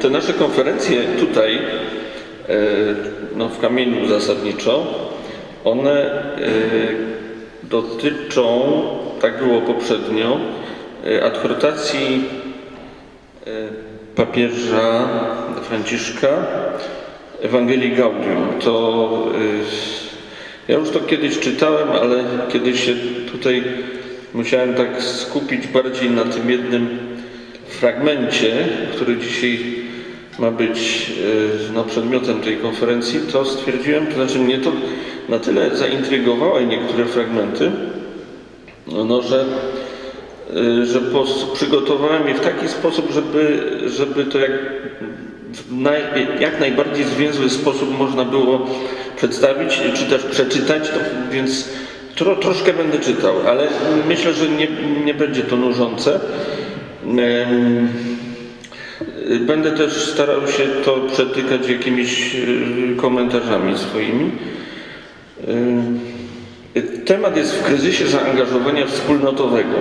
te 0.00 0.10
nasze 0.10 0.32
konferencje 0.32 1.02
tutaj, 1.18 1.58
e, 1.58 2.56
no 3.36 3.48
w 3.48 3.60
kamieniu 3.60 4.08
zasadniczo, 4.08 4.86
one 5.64 6.00
e, 6.00 6.30
dotyczą, 7.62 8.72
tak 9.20 9.38
było 9.38 9.60
poprzednio, 9.60 10.40
adhortacji 11.22 12.24
papieża 14.16 15.08
Franciszka 15.62 16.28
Ewangelii 17.42 17.96
Gaudium. 17.96 18.48
To 18.60 19.08
ja 20.68 20.76
już 20.76 20.90
to 20.90 21.00
kiedyś 21.00 21.38
czytałem, 21.38 21.90
ale 21.90 22.24
kiedyś 22.52 22.84
się 22.84 22.94
tutaj 23.32 23.64
musiałem 24.34 24.74
tak 24.74 25.02
skupić 25.02 25.66
bardziej 25.66 26.10
na 26.10 26.24
tym 26.24 26.50
jednym 26.50 26.98
fragmencie, 27.68 28.68
który 28.94 29.16
dzisiaj 29.16 29.79
ma 30.40 30.50
być 30.50 31.10
e, 31.70 31.72
no, 31.72 31.84
przedmiotem 31.84 32.40
tej 32.40 32.56
konferencji, 32.56 33.20
to 33.32 33.44
stwierdziłem, 33.44 34.06
to 34.06 34.14
znaczy 34.14 34.38
mnie 34.38 34.58
to 34.58 34.72
na 35.28 35.38
tyle 35.38 35.76
zaintrygowały 35.76 36.66
niektóre 36.66 37.04
fragmenty, 37.04 37.70
no, 38.86 39.22
że, 39.22 39.44
e, 40.56 40.86
że 40.86 41.00
przygotowałem 41.54 42.28
je 42.28 42.34
w 42.34 42.40
taki 42.40 42.68
sposób, 42.68 43.12
żeby, 43.12 43.70
żeby 43.86 44.24
to 44.24 44.38
jak, 44.38 44.50
naj, 45.70 46.00
jak 46.40 46.60
najbardziej 46.60 47.04
zwięzły 47.04 47.50
sposób 47.50 47.98
można 47.98 48.24
było 48.24 48.66
przedstawić, 49.16 49.80
czy 49.94 50.04
też 50.04 50.24
przeczytać, 50.24 50.88
to, 50.88 50.96
więc 51.32 51.68
tro, 52.14 52.36
troszkę 52.36 52.72
będę 52.72 52.98
czytał, 52.98 53.34
ale 53.48 53.68
myślę, 54.08 54.32
że 54.32 54.48
nie, 54.48 54.68
nie 55.04 55.14
będzie 55.14 55.42
to 55.42 55.56
nużące. 55.56 56.20
Będę 59.38 59.70
też 59.70 60.04
starał 60.04 60.48
się 60.48 60.66
to 60.84 60.96
przetykać 61.12 61.68
jakimiś 61.68 62.34
y, 62.34 62.96
komentarzami 62.96 63.78
swoimi. 63.78 64.30
Temat 67.04 67.36
jest 67.36 67.54
w 67.54 67.62
kryzysie 67.62 68.06
zaangażowania 68.06 68.86
wspólnotowego. 68.86 69.76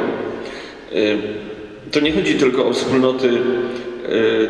To 1.92 2.00
nie 2.00 2.12
chodzi 2.12 2.34
tylko 2.34 2.68
o 2.68 2.74
wspólnoty 2.74 3.30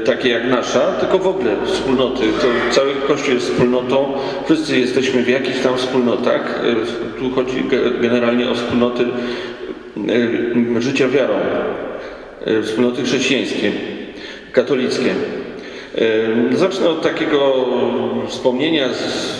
takie 0.05 0.29
jak 0.29 0.49
nasza, 0.49 0.79
tylko 0.79 1.19
w 1.19 1.27
ogóle 1.27 1.55
wspólnoty. 1.65 2.23
To 2.41 2.75
cały 2.75 2.93
Kościół 3.07 3.33
jest 3.33 3.49
wspólnotą, 3.49 4.13
wszyscy 4.45 4.79
jesteśmy 4.79 5.23
w 5.23 5.29
jakichś 5.29 5.59
tam 5.59 5.77
wspólnotach. 5.77 6.61
Tu 7.19 7.29
chodzi 7.29 7.63
generalnie 8.02 8.49
o 8.49 8.55
wspólnoty 8.55 9.05
życia 10.79 11.07
wiarą. 11.07 11.33
Wspólnoty 12.63 13.03
chrześcijańskie, 13.03 13.71
katolickie. 14.52 15.14
E, 16.52 16.58
zacznę 16.58 16.89
od 16.89 17.02
takiego 17.02 17.66
wspomnienia 18.28 18.94
z, 18.94 19.33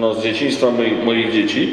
no, 0.00 0.14
z 0.14 0.22
dzieciństwa 0.22 0.70
moich, 0.70 1.04
moich 1.04 1.32
dzieci. 1.32 1.72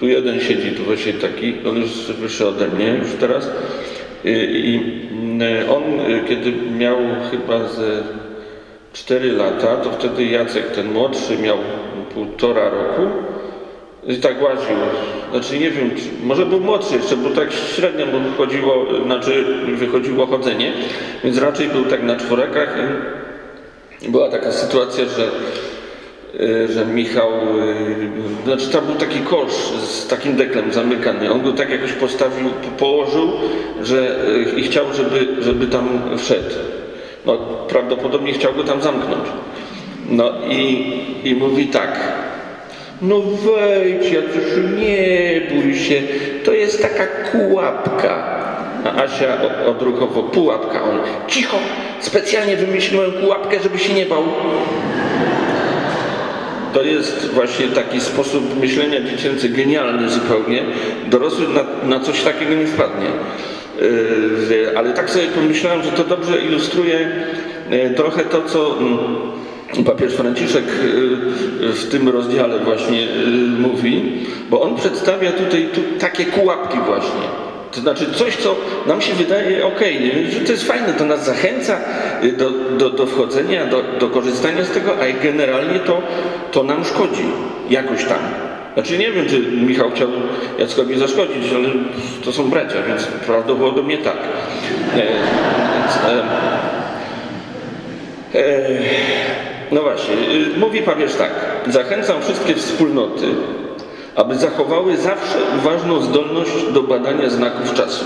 Tu 0.00 0.08
jeden 0.08 0.40
siedzi, 0.40 0.70
tu 0.70 0.82
właśnie 0.82 1.12
taki, 1.12 1.54
on 1.68 1.76
jest 1.82 2.12
wyższy 2.12 2.48
ode 2.48 2.68
mnie 2.68 2.86
już 2.86 3.08
teraz. 3.20 3.50
E, 4.24 4.30
I 4.44 4.80
on, 5.70 5.82
kiedy 6.28 6.52
miał 6.78 6.96
chyba 7.30 7.68
ze 7.68 8.02
4 8.92 9.32
lata, 9.32 9.76
to 9.76 9.90
wtedy 9.90 10.24
Jacek, 10.24 10.70
ten 10.70 10.92
młodszy, 10.92 11.38
miał 11.38 11.58
półtora 12.14 12.68
roku 12.68 13.02
i 14.08 14.16
tak 14.16 14.42
łaził. 14.42 14.76
Znaczy 15.30 15.58
nie 15.58 15.70
wiem, 15.70 15.90
czy, 15.90 16.26
może 16.26 16.46
był 16.46 16.60
młodszy 16.60 16.94
jeszcze, 16.94 17.16
bo 17.16 17.30
tak 17.30 17.52
średnio 17.52 18.06
mu 18.06 18.20
wychodziło, 18.20 18.86
znaczy 19.04 19.44
wychodziło 19.74 20.26
chodzenie, 20.26 20.72
więc 21.24 21.38
raczej 21.38 21.68
był 21.68 21.84
tak 21.84 22.02
na 22.02 22.16
czworekach. 22.16 22.76
Była 24.08 24.30
taka 24.30 24.52
sytuacja, 24.52 25.04
że 25.04 25.30
y, 26.40 26.72
że 26.72 26.86
Michał, 26.86 27.30
y, 27.32 28.44
znaczy 28.44 28.70
tam 28.70 28.86
był 28.86 28.94
taki 28.94 29.20
kosz 29.20 29.52
z 29.88 30.06
takim 30.06 30.36
deklem 30.36 30.72
zamykany. 30.72 31.32
On 31.32 31.42
go 31.42 31.52
tak 31.52 31.70
jakoś 31.70 31.92
postawił, 31.92 32.50
położył, 32.78 33.32
że 33.82 34.16
y, 34.56 34.60
i 34.60 34.62
chciał, 34.62 34.84
żeby, 34.94 35.42
żeby 35.42 35.66
tam 35.66 36.00
wszedł. 36.18 36.54
No, 37.26 37.36
prawdopodobnie 37.68 38.32
chciał 38.32 38.54
go 38.54 38.64
tam 38.64 38.82
zamknąć. 38.82 39.24
No 40.08 40.32
i, 40.48 40.92
i 41.24 41.34
mówi 41.34 41.66
tak, 41.66 41.98
no 43.02 43.20
wejdź, 43.20 44.12
Jacusiu, 44.12 44.60
nie 44.78 45.40
bój 45.50 45.76
się, 45.76 46.02
to 46.44 46.52
jest 46.52 46.82
taka 46.82 47.06
kułapka. 47.06 48.36
A 48.84 49.02
Asia 49.02 49.38
odruchowo, 49.66 50.22
pułapka. 50.22 50.82
On, 50.82 50.98
cicho, 51.28 51.58
specjalnie 52.00 52.56
wymyśliłem 52.56 53.12
kułapkę, 53.12 53.60
żeby 53.62 53.78
się 53.78 53.94
nie 53.94 54.06
bał. 54.06 54.22
To 56.74 56.82
jest 56.82 57.30
właśnie 57.30 57.66
taki 57.68 58.00
sposób 58.00 58.60
myślenia 58.60 59.00
dziecięcy, 59.00 59.48
genialny 59.48 60.10
zupełnie. 60.10 60.62
Dorosły 61.06 61.46
na, 61.48 61.88
na 61.96 62.04
coś 62.04 62.22
takiego 62.22 62.54
nie 62.54 62.66
wpadnie. 62.66 63.06
Yy, 64.50 64.72
ale 64.76 64.92
tak 64.92 65.10
sobie 65.10 65.26
pomyślałem, 65.26 65.82
że 65.82 65.90
to 65.90 66.04
dobrze 66.04 66.38
ilustruje 66.38 67.10
yy, 67.70 67.90
trochę 67.90 68.24
to, 68.24 68.42
co 68.42 68.78
mm, 68.78 68.98
papież 69.86 70.12
Franciszek 70.12 70.64
y, 70.64 71.72
w 71.72 71.88
tym 71.90 72.08
rozdziale 72.08 72.58
właśnie 72.58 73.02
y, 73.02 73.06
mówi, 73.58 74.26
bo 74.50 74.60
on 74.60 74.76
przedstawia 74.76 75.32
tutaj 75.32 75.68
tu 75.74 75.80
takie 75.98 76.24
kułapki 76.24 76.78
właśnie. 76.86 77.46
To 77.72 77.80
znaczy 77.80 78.06
coś, 78.14 78.36
co 78.36 78.56
nam 78.86 79.00
się 79.00 79.14
wydaje 79.14 79.66
ok, 79.66 79.80
że 80.30 80.40
to 80.40 80.52
jest 80.52 80.64
fajne, 80.64 80.92
to 80.92 81.04
nas 81.04 81.24
zachęca 81.24 81.80
y, 82.24 82.32
do, 82.32 82.50
do, 82.50 82.90
do 82.90 83.06
wchodzenia, 83.06 83.66
do, 83.66 83.82
do 84.00 84.08
korzystania 84.08 84.64
z 84.64 84.70
tego, 84.70 84.92
a 85.00 85.22
generalnie 85.22 85.78
to, 85.78 86.02
to 86.52 86.62
nam 86.62 86.84
szkodzi 86.84 87.24
jakoś 87.70 88.04
tam. 88.04 88.18
Znaczy 88.74 88.98
nie 88.98 89.12
wiem, 89.12 89.26
czy 89.28 89.40
Michał 89.40 89.90
chciał 89.90 90.08
Jackowi 90.58 90.98
zaszkodzić, 90.98 91.52
ale 91.54 91.68
to 92.24 92.32
są 92.32 92.50
bracia, 92.50 92.82
więc 92.88 93.06
prawdopodobnie 93.06 93.98
tak. 93.98 94.16
E, 94.96 95.02
e, 96.08 96.22
e, 98.34 99.45
no 99.72 99.82
właśnie, 99.82 100.14
y, 100.14 100.58
mówi 100.58 100.82
papież 100.82 101.14
tak. 101.14 101.30
Zachęcam 101.68 102.22
wszystkie 102.22 102.54
wspólnoty, 102.54 103.26
aby 104.14 104.36
zachowały 104.36 104.96
zawsze 104.96 105.38
uważną 105.58 106.02
zdolność 106.02 106.72
do 106.72 106.82
badania 106.82 107.30
znaków 107.30 107.74
czasu. 107.74 108.04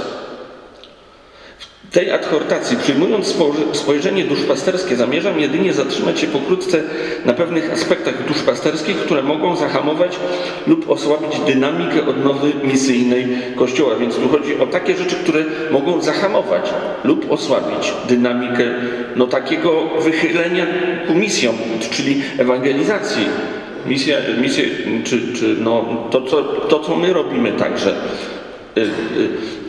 Tej 1.92 2.10
adhortacji, 2.10 2.76
przyjmując 2.76 3.36
spojrzenie 3.72 4.24
duszpasterskie, 4.24 4.96
zamierzam 4.96 5.40
jedynie 5.40 5.72
zatrzymać 5.72 6.20
się 6.20 6.26
pokrótce 6.26 6.82
na 7.24 7.32
pewnych 7.32 7.72
aspektach 7.72 8.26
duszpasterskich, 8.28 8.96
które 8.96 9.22
mogą 9.22 9.56
zahamować 9.56 10.16
lub 10.66 10.90
osłabić 10.90 11.38
dynamikę 11.46 12.06
odnowy 12.06 12.52
misyjnej 12.64 13.28
Kościoła. 13.56 13.96
Więc 13.96 14.16
tu 14.16 14.28
chodzi 14.28 14.58
o 14.58 14.66
takie 14.66 14.96
rzeczy, 14.96 15.16
które 15.16 15.44
mogą 15.70 16.02
zahamować 16.02 16.70
lub 17.04 17.30
osłabić 17.30 17.92
dynamikę 18.08 18.64
no, 19.16 19.26
takiego 19.26 19.82
wychylenia 20.00 20.66
ku 21.06 21.14
misjom, 21.14 21.54
czyli 21.90 22.22
ewangelizacji. 22.38 23.26
Misja, 23.86 24.16
misja 24.42 24.64
czy, 25.04 25.32
czy 25.32 25.56
no, 25.60 25.84
to, 26.10 26.22
co, 26.22 26.42
to, 26.42 26.80
co 26.80 26.96
my 26.96 27.12
robimy 27.12 27.52
także. 27.52 27.94
Y, 28.76 28.80
y, 28.80 29.59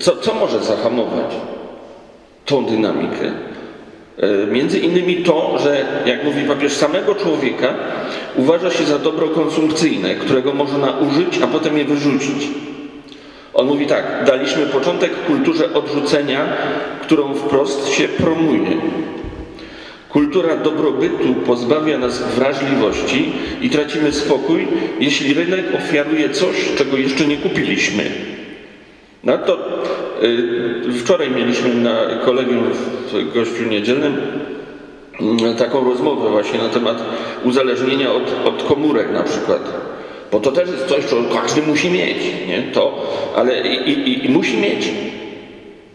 co, 0.00 0.16
co 0.16 0.34
może 0.34 0.60
zahamować 0.64 1.34
tą 2.46 2.64
dynamikę? 2.64 3.32
E, 4.18 4.46
między 4.46 4.78
innymi 4.78 5.16
to, 5.16 5.58
że, 5.58 5.84
jak 6.06 6.24
mówi 6.24 6.44
papież, 6.44 6.72
samego 6.72 7.14
człowieka 7.14 7.74
uważa 8.36 8.70
się 8.70 8.84
za 8.84 8.98
dobro 8.98 9.28
konsumpcyjne, 9.28 10.14
którego 10.14 10.54
można 10.54 10.90
użyć, 10.90 11.42
a 11.42 11.46
potem 11.46 11.78
je 11.78 11.84
wyrzucić. 11.84 12.48
On 13.54 13.66
mówi 13.66 13.86
tak, 13.86 14.24
daliśmy 14.26 14.66
początek 14.66 15.12
kulturze 15.26 15.74
odrzucenia, 15.74 16.46
którą 17.02 17.34
wprost 17.34 17.88
się 17.88 18.08
promuje. 18.08 18.76
Kultura 20.08 20.56
dobrobytu 20.56 21.34
pozbawia 21.46 21.98
nas 21.98 22.22
wrażliwości 22.22 23.32
i 23.60 23.70
tracimy 23.70 24.12
spokój, 24.12 24.68
jeśli 25.00 25.34
rynek 25.34 25.64
ofiaruje 25.74 26.30
coś, 26.30 26.56
czego 26.76 26.96
jeszcze 26.96 27.26
nie 27.26 27.36
kupiliśmy. 27.36 28.04
No 29.24 29.38
to 29.38 29.58
y, 30.22 30.92
wczoraj 31.00 31.30
mieliśmy 31.30 31.74
na 31.74 31.96
kolegium 32.24 32.64
w 33.12 33.34
gościu 33.34 33.64
niedzielnym 33.70 34.16
mm, 35.20 35.56
taką 35.56 35.84
rozmowę 35.84 36.30
właśnie 36.30 36.58
na 36.58 36.68
temat 36.68 37.02
uzależnienia 37.44 38.12
od, 38.12 38.22
od 38.44 38.62
komórek 38.62 39.12
na 39.12 39.22
przykład. 39.22 39.62
Bo 40.32 40.40
to 40.40 40.52
też 40.52 40.68
jest 40.68 40.86
coś, 40.86 41.04
co 41.04 41.16
każdy 41.42 41.62
musi 41.62 41.90
mieć, 41.90 42.16
nie? 42.48 42.62
To, 42.72 43.06
ale 43.36 43.68
i, 43.68 43.90
i, 43.90 44.26
i 44.26 44.28
musi 44.28 44.58
mieć. 44.58 44.88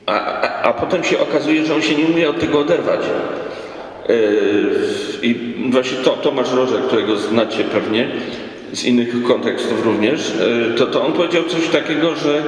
A, 0.06 0.42
a, 0.42 0.62
a, 0.64 0.74
potem 0.74 1.04
się 1.04 1.20
okazuje, 1.20 1.66
że 1.66 1.76
on 1.76 1.82
się 1.82 1.96
nie 1.96 2.06
umie 2.06 2.30
od 2.30 2.40
tego 2.40 2.60
oderwać. 2.60 3.00
Yy, 4.10 4.16
I 5.22 5.36
właśnie 5.72 5.98
to, 5.98 6.12
Tomasz 6.12 6.54
Rożek, 6.54 6.82
którego 6.82 7.18
znacie 7.18 7.64
pewnie 7.64 8.08
z 8.74 8.86
innych 8.86 9.24
kontekstów 9.24 9.86
również, 9.86 10.34
yy, 10.70 10.74
to, 10.74 10.86
to 10.86 11.06
on 11.06 11.14
powiedział 11.14 11.44
coś 11.44 11.68
takiego, 11.68 12.16
że 12.16 12.44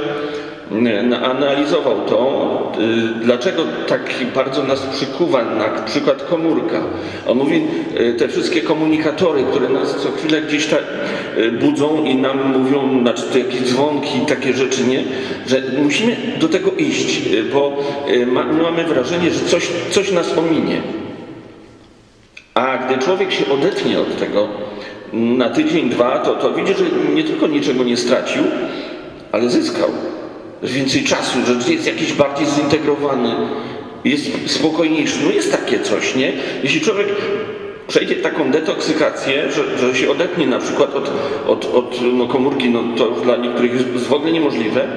analizował 1.23 2.01
to, 2.09 2.71
y, 2.79 3.25
dlaczego 3.25 3.63
tak 3.87 4.01
bardzo 4.35 4.63
nas 4.63 4.81
przykuwa 4.81 5.43
na 5.43 5.69
przykład 5.85 6.23
komórka. 6.23 6.81
On 7.27 7.37
mówi, 7.37 7.67
y, 7.99 8.13
te 8.13 8.27
wszystkie 8.27 8.61
komunikatory, 8.61 9.43
które 9.43 9.69
nas 9.69 9.95
co 9.95 10.11
chwilę 10.11 10.41
gdzieś 10.41 10.67
tak 10.67 10.83
budzą 11.59 12.03
i 12.03 12.15
nam 12.15 12.59
mówią, 12.59 13.01
znaczy 13.01 13.23
to 13.31 13.37
jakieś 13.37 13.61
dzwonki, 13.61 14.19
takie 14.27 14.53
rzeczy, 14.53 14.83
nie? 14.83 15.03
Że 15.47 15.61
musimy 15.83 16.17
do 16.39 16.47
tego 16.47 16.71
iść, 16.71 17.21
bo 17.53 17.77
mamy 18.63 18.83
wrażenie, 18.83 19.31
że 19.31 19.39
coś, 19.39 19.69
coś 19.91 20.11
nas 20.11 20.37
ominie. 20.37 20.81
A 22.53 22.77
gdy 22.77 23.05
człowiek 23.05 23.31
się 23.31 23.49
odetnie 23.49 23.99
od 23.99 24.19
tego 24.19 24.47
na 25.13 25.49
tydzień, 25.49 25.89
dwa, 25.89 26.19
to, 26.19 26.35
to 26.35 26.53
widzi, 26.53 26.73
że 26.73 26.85
nie 27.15 27.23
tylko 27.23 27.47
niczego 27.47 27.83
nie 27.83 27.97
stracił, 27.97 28.43
ale 29.31 29.49
zyskał. 29.49 29.89
Więcej 30.63 31.03
czasu, 31.03 31.37
że 31.45 31.73
jest 31.73 31.87
jakiś 31.87 32.13
bardziej 32.13 32.47
zintegrowany, 32.47 33.35
jest 34.05 34.51
spokojniejszy. 34.51 35.17
No 35.25 35.31
jest 35.31 35.51
takie 35.51 35.79
coś, 35.79 36.15
nie? 36.15 36.33
Jeśli 36.63 36.81
człowiek 36.81 37.07
przejdzie 37.87 38.15
taką 38.15 38.51
detoksykację, 38.51 39.51
że, 39.51 39.77
że 39.77 39.95
się 39.95 40.11
odetnie 40.11 40.47
na 40.47 40.59
przykład 40.59 40.95
od, 40.95 41.11
od, 41.47 41.75
od 41.75 41.99
no 42.13 42.27
komórki, 42.27 42.69
no 42.69 42.83
to 42.97 43.11
dla 43.11 43.37
niektórych 43.37 43.73
jest 43.73 44.07
w 44.07 44.13
ogóle 44.13 44.31
niemożliwe, 44.31 44.87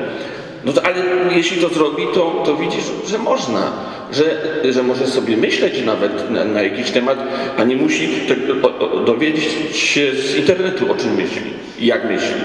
no 0.65 0.73
to, 0.73 0.87
ale 0.87 0.97
jeśli 1.37 1.61
to 1.61 1.69
zrobi, 1.69 2.03
to, 2.15 2.43
to 2.47 2.57
widzisz, 2.57 2.85
że 3.07 3.19
można, 3.19 3.73
że, 4.13 4.25
że 4.73 4.83
może 4.83 5.07
sobie 5.07 5.37
myśleć 5.37 5.85
nawet 5.85 6.31
na, 6.31 6.45
na 6.45 6.63
jakiś 6.63 6.91
temat, 6.91 7.19
a 7.59 7.65
nie 7.65 7.77
musi 7.77 8.09
te, 8.09 8.35
o, 8.69 8.79
o, 8.79 9.01
dowiedzieć 9.05 9.77
się 9.77 10.13
z 10.15 10.37
internetu, 10.37 10.93
o 10.93 10.95
czym 10.95 11.15
myśli 11.15 11.43
jak 11.81 12.05
myśli. 12.05 12.41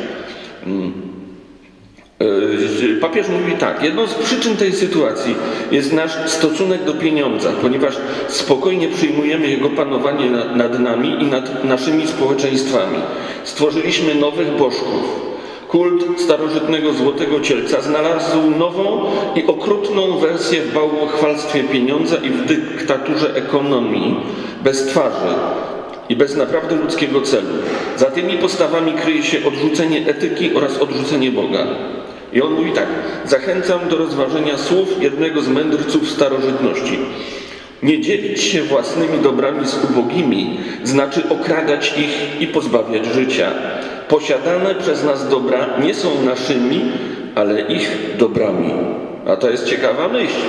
Hmm. 0.65 1.06
Papież 3.01 3.27
mówi 3.29 3.51
tak, 3.59 3.83
jedną 3.83 4.07
z 4.07 4.13
przyczyn 4.13 4.57
tej 4.57 4.73
sytuacji 4.73 5.35
jest 5.71 5.93
nasz 5.93 6.31
stosunek 6.31 6.83
do 6.83 6.93
pieniądza, 6.93 7.49
ponieważ 7.61 7.97
spokojnie 8.27 8.87
przyjmujemy 8.87 9.47
jego 9.47 9.69
panowanie 9.69 10.29
nad 10.55 10.79
nami 10.79 11.23
i 11.23 11.25
nad 11.25 11.63
naszymi 11.63 12.07
społeczeństwami. 12.07 12.97
Stworzyliśmy 13.43 14.15
nowych 14.15 14.57
bożków, 14.57 15.27
Kult 15.67 16.21
starożytnego 16.21 16.93
złotego 16.93 17.39
cielca 17.39 17.81
znalazł 17.81 18.49
nową 18.59 19.05
i 19.35 19.45
okrutną 19.47 20.17
wersję 20.17 20.61
w 20.61 20.73
bałwochwalstwie 20.73 21.63
pieniądza 21.63 22.15
i 22.15 22.29
w 22.29 22.45
dyktaturze 22.45 23.35
ekonomii 23.35 24.15
bez 24.63 24.85
twarzy 24.85 25.35
i 26.09 26.15
bez 26.15 26.35
naprawdę 26.35 26.75
ludzkiego 26.75 27.21
celu. 27.21 27.49
Za 27.97 28.05
tymi 28.05 28.37
postawami 28.37 28.93
kryje 28.93 29.23
się 29.23 29.37
odrzucenie 29.47 30.07
etyki 30.07 30.55
oraz 30.55 30.77
odrzucenie 30.77 31.31
Boga. 31.31 31.67
I 32.33 32.41
on 32.41 32.53
mówi 32.53 32.71
tak: 32.71 32.87
Zachęcam 33.25 33.79
do 33.89 33.97
rozważenia 33.97 34.57
słów 34.57 35.03
jednego 35.03 35.41
z 35.41 35.47
mędrców 35.47 36.09
starożytności. 36.09 36.99
Nie 37.83 38.01
dzielić 38.01 38.41
się 38.41 38.63
własnymi 38.63 39.19
dobrami 39.19 39.67
z 39.67 39.83
ubogimi, 39.83 40.59
znaczy 40.83 41.23
okradać 41.29 41.93
ich 41.97 42.41
i 42.41 42.47
pozbawiać 42.47 43.05
życia 43.05 43.51
posiadane 44.07 44.75
przez 44.75 45.03
nas 45.03 45.29
dobra 45.29 45.67
nie 45.83 45.93
są 45.93 46.21
naszymi, 46.21 46.81
ale 47.35 47.61
ich 47.61 48.15
dobrami. 48.17 48.73
A 49.27 49.35
to 49.35 49.49
jest 49.49 49.65
ciekawa 49.65 50.07
myśl. 50.07 50.41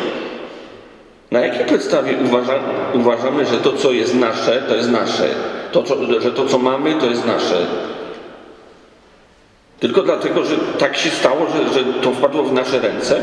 Na 1.31 1.41
jakiej 1.41 1.67
podstawie 1.67 2.15
uważa, 2.25 2.55
uważamy, 2.95 3.47
że 3.47 3.57
to, 3.57 3.73
co 3.73 3.93
jest 3.93 4.15
nasze, 4.15 4.63
to 4.69 4.77
jest 4.77 4.91
nasze? 4.91 5.29
To, 5.73 5.83
co, 5.83 6.21
że 6.21 6.33
to, 6.33 6.47
co 6.47 6.59
mamy, 6.59 6.95
to 6.95 7.07
jest 7.07 7.27
nasze? 7.27 7.67
Tylko 9.81 10.03
dlatego, 10.03 10.45
że 10.45 10.57
tak 10.79 10.97
się 10.97 11.11
stało, 11.11 11.47
że, 11.47 11.75
że 11.75 11.85
to 12.03 12.13
wpadło 12.13 12.43
w 12.43 12.53
nasze 12.53 12.81
ręce. 12.81 13.21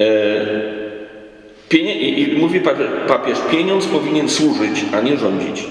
E, 0.00 0.76
i, 1.70 2.22
I 2.22 2.38
mówi 2.38 2.60
papież, 3.08 3.38
pieniądz 3.50 3.86
powinien 3.86 4.28
służyć, 4.28 4.84
a 4.94 5.00
nie 5.00 5.16
rządzić. 5.16 5.66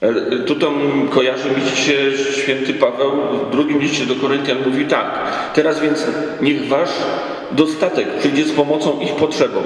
E, 0.00 0.38
tu 0.38 0.54
tam 0.54 0.74
kojarzy 1.10 1.48
mi 1.50 1.76
się 1.76 1.94
święty 2.32 2.74
Paweł 2.74 3.10
w 3.10 3.50
drugim 3.50 3.80
liście 3.80 4.06
do 4.06 4.14
Koryntian 4.14 4.58
mówi 4.66 4.84
tak. 4.84 5.20
Teraz 5.54 5.80
więc 5.80 6.06
niech 6.40 6.68
wasz 6.68 6.90
dostatek 7.52 8.18
przyjdzie 8.18 8.44
z 8.44 8.52
pomocą 8.52 9.00
ich 9.00 9.12
potrzebom, 9.12 9.62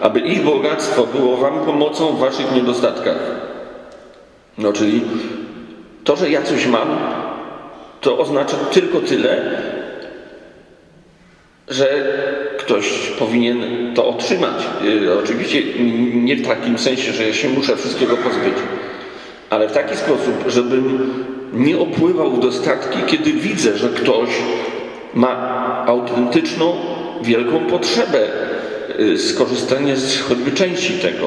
aby 0.00 0.20
ich 0.20 0.44
bogactwo 0.44 1.06
było 1.06 1.36
wam 1.36 1.64
pomocą 1.64 2.16
w 2.16 2.18
waszych 2.18 2.54
niedostatkach. 2.54 3.18
No 4.58 4.72
czyli 4.72 5.00
to, 6.04 6.16
że 6.16 6.30
ja 6.30 6.42
coś 6.42 6.66
mam, 6.66 6.88
to 8.00 8.18
oznacza 8.18 8.56
tylko 8.56 9.00
tyle, 9.00 9.60
że 11.68 11.88
ktoś 12.58 13.10
powinien 13.18 13.58
to 13.94 14.08
otrzymać. 14.08 14.68
E, 15.06 15.18
oczywiście 15.18 15.62
nie 16.14 16.36
w 16.36 16.46
takim 16.46 16.78
sensie, 16.78 17.12
że 17.12 17.26
ja 17.26 17.34
się 17.34 17.48
muszę 17.48 17.76
wszystkiego 17.76 18.16
pozbyć 18.16 18.54
ale 19.50 19.68
w 19.68 19.72
taki 19.72 19.96
sposób, 19.96 20.44
żebym 20.46 21.14
nie 21.52 21.78
opływał 21.78 22.30
w 22.30 22.40
dostatki, 22.40 22.98
kiedy 23.06 23.32
widzę, 23.32 23.78
że 23.78 23.88
ktoś 23.88 24.28
ma 25.14 25.36
autentyczną, 25.86 26.76
wielką 27.22 27.66
potrzebę 27.66 28.20
y, 29.00 29.18
skorzystania 29.18 29.96
z 29.96 30.20
choćby 30.20 30.52
części 30.52 30.92
tego. 30.92 31.26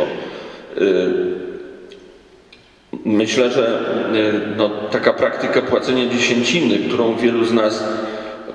Myślę, 3.05 3.51
że 3.51 3.79
y, 4.15 4.57
no, 4.57 4.69
taka 4.91 5.13
praktyka 5.13 5.61
płacenia 5.61 6.05
dziesięciny, 6.09 6.77
którą 6.77 7.15
wielu 7.15 7.45
z 7.45 7.53
nas 7.53 7.83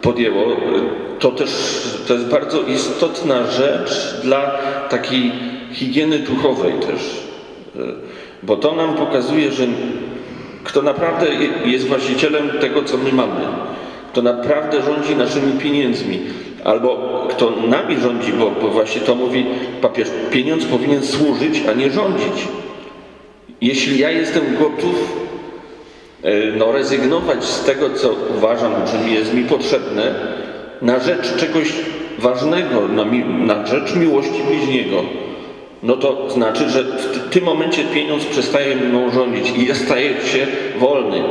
podjęło, 0.03 0.57
to 1.19 1.31
też 1.31 1.51
to 2.09 2.15
jest 2.15 2.27
bardzo 2.27 2.63
istotna 2.63 3.51
rzecz 3.51 4.21
dla 4.23 4.59
takiej 4.89 5.33
higieny 5.73 6.19
duchowej 6.19 6.73
też 6.73 7.25
bo 8.43 8.57
to 8.57 8.73
nam 8.73 8.95
pokazuje, 8.95 9.53
że 9.53 9.67
kto 10.65 10.83
naprawdę 10.83 11.27
jest 11.65 11.87
właścicielem 11.87 12.51
tego, 12.61 12.83
co 12.83 12.97
my 12.97 13.13
mamy, 13.13 13.41
kto 14.13 14.23
naprawdę 14.23 14.83
rządzi 14.83 15.17
naszymi 15.17 15.53
pieniędzmi, 15.53 16.19
albo 16.65 16.97
kto 17.31 17.51
nami 17.51 17.97
rządzi, 18.01 18.33
bo, 18.33 18.51
bo 18.63 18.69
właśnie 18.69 19.01
to 19.01 19.15
mówi 19.15 19.47
papież, 19.81 20.09
pieniądz 20.31 20.65
powinien 20.65 21.03
służyć, 21.03 21.63
a 21.71 21.73
nie 21.73 21.91
rządzić. 21.91 22.49
Jeśli 23.65 23.99
ja 23.99 24.11
jestem 24.11 24.43
gotów 24.59 24.95
e, 26.23 26.53
no, 26.57 26.73
rezygnować 26.73 27.45
z 27.45 27.65
tego, 27.65 27.91
co 27.91 28.17
uważam, 28.37 28.73
że 28.87 29.11
jest 29.11 29.35
mi 29.35 29.45
potrzebne, 29.45 30.15
na 30.83 31.01
rzecz 31.01 31.37
czegoś 31.37 31.73
ważnego, 32.19 32.89
na, 32.89 33.05
na 33.55 33.67
rzecz 33.67 33.97
miłości 33.97 34.43
bliźniego, 34.49 35.03
no 35.83 35.97
to 35.97 36.31
znaczy, 36.31 36.71
że 36.71 36.85
w 36.85 37.29
tym 37.31 37.45
momencie 37.45 37.85
pieniądz 37.85 38.25
przestaje 38.25 38.77
mną 38.77 39.11
rządzić 39.11 39.53
i 39.57 39.67
ja 39.67 39.75
staję 39.75 40.11
się 40.25 40.47
wolny. 40.79 41.23